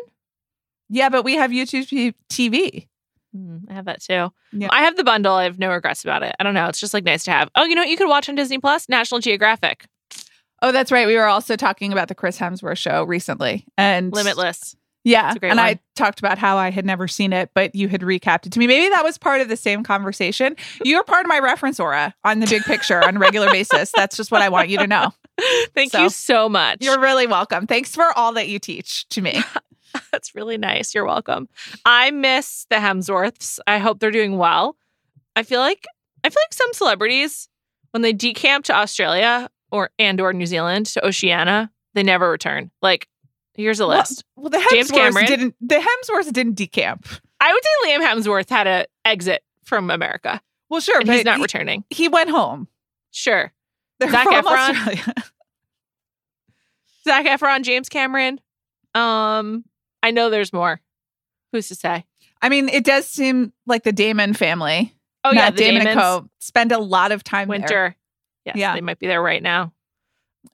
[0.89, 2.87] Yeah, but we have YouTube TV.
[3.39, 4.31] Hmm, I have that too.
[4.71, 5.35] I have the bundle.
[5.35, 6.35] I have no regrets about it.
[6.41, 6.67] I don't know.
[6.67, 7.51] It's just like nice to have.
[7.55, 8.89] Oh, you know what you could watch on Disney Plus?
[8.89, 9.87] National Geographic.
[10.61, 11.07] Oh, that's right.
[11.07, 14.75] We were also talking about the Chris Hemsworth show recently, and Limitless.
[15.05, 17.75] Yeah, It's a great and I talked about how I had never seen it, but
[17.75, 18.67] you had recapped it to me.
[18.67, 20.57] Maybe that was part of the same conversation.
[20.85, 23.93] You're part of my reference aura on the big picture on a regular basis.
[23.95, 25.15] That's just what I want you to know.
[25.75, 26.79] Thank So, you so much.
[26.81, 27.67] You're really welcome.
[27.67, 29.43] Thanks for all that you teach to me.
[30.13, 30.95] That's really nice.
[30.95, 31.49] You're welcome.
[31.85, 33.59] I miss the Hemsworths.
[33.67, 34.77] I hope they're doing well.
[35.37, 35.87] I feel like
[36.25, 37.49] I feel like some celebrities
[37.93, 42.71] when they decamp to Australia or and or New Zealand to Oceania, they never return.
[42.83, 43.09] Like
[43.55, 44.25] here's a list.
[44.37, 45.55] Well, the James Hemsworths didn't.
[45.61, 47.07] The Hemsworths didn't decamp.
[47.41, 50.41] I would say Liam Hemsworth had to exit from America
[50.71, 51.85] Well, sure, but he's not he, returning.
[51.91, 52.67] he went home.
[53.11, 53.53] Sure.
[54.01, 54.71] They're Zac from Efron.
[54.71, 55.15] Australia.
[57.05, 58.41] Zac Efron, James Cameron.
[58.95, 59.65] Um,
[60.03, 60.81] I know there's more.
[61.53, 62.05] Who's to say?
[62.43, 64.95] I mean, it does seem like the Damon family,
[65.25, 66.29] Oh yeah, Damon and Co.
[66.39, 67.59] spend a lot of time there.
[67.59, 67.97] Winter.
[68.45, 68.75] Yes, Yeah.
[68.75, 69.73] they might be there right now.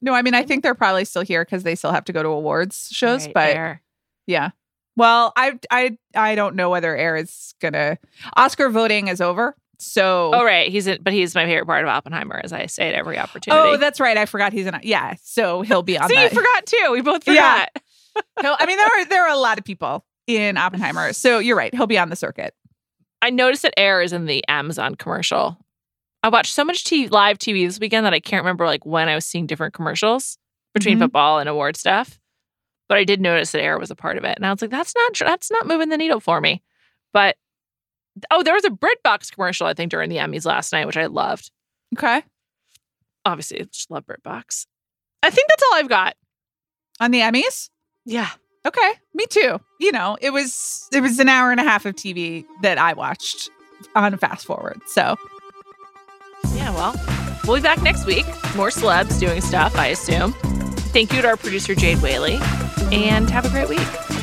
[0.01, 2.23] No, I mean, I think they're probably still here because they still have to go
[2.23, 3.27] to awards shows.
[3.27, 3.83] Right but there.
[4.27, 4.51] yeah,
[4.97, 7.99] well, I I I don't know whether Air is gonna.
[8.37, 10.31] Oscar voting is over, so.
[10.35, 12.95] Oh right, he's in, but he's my favorite part of Oppenheimer, as I say at
[12.95, 13.61] every opportunity.
[13.63, 14.17] Oh, that's right.
[14.17, 14.77] I forgot he's in.
[14.83, 16.09] Yeah, so he'll be on.
[16.09, 16.89] See, you forgot too.
[16.93, 17.69] We both forgot.
[17.77, 17.83] Yeah.
[18.41, 21.57] He'll- I mean, there are there are a lot of people in Oppenheimer, so you're
[21.57, 21.75] right.
[21.75, 22.55] He'll be on the circuit.
[23.23, 25.59] I noticed that Air is in the Amazon commercial.
[26.23, 29.09] I watched so much TV, live TV this weekend that I can't remember like when
[29.09, 30.39] I was seeing different commercials
[30.73, 31.03] between Mhm.
[31.03, 32.19] football and award stuff.
[32.89, 34.71] But I did notice that Air was a part of it, and I was like,
[34.71, 36.63] "That's not that's not moving the needle for me."
[37.13, 37.37] But
[38.31, 41.07] oh, there was a BritBox commercial I think during the Emmys last night, which I
[41.07, 41.51] loved.
[41.97, 42.23] Okay,
[43.27, 44.67] Obviously, I just love BritBox.
[45.23, 46.17] I think that's all I've got.
[47.01, 47.71] on the Emmys.
[48.05, 48.31] Yeah,
[48.67, 49.61] Okay, me too.
[49.79, 52.95] You know, it was it was an hour and a half of TV that I
[52.95, 53.51] watched
[53.95, 54.81] on fast forward.
[54.87, 55.17] So
[56.55, 56.71] yeah.
[56.75, 56.95] Well,
[57.47, 58.27] we'll be back next week.
[58.57, 60.33] More celebs doing stuff, I assume.
[60.93, 62.39] Thank you to our producer Jade Whaley,
[62.91, 64.14] and have a great week.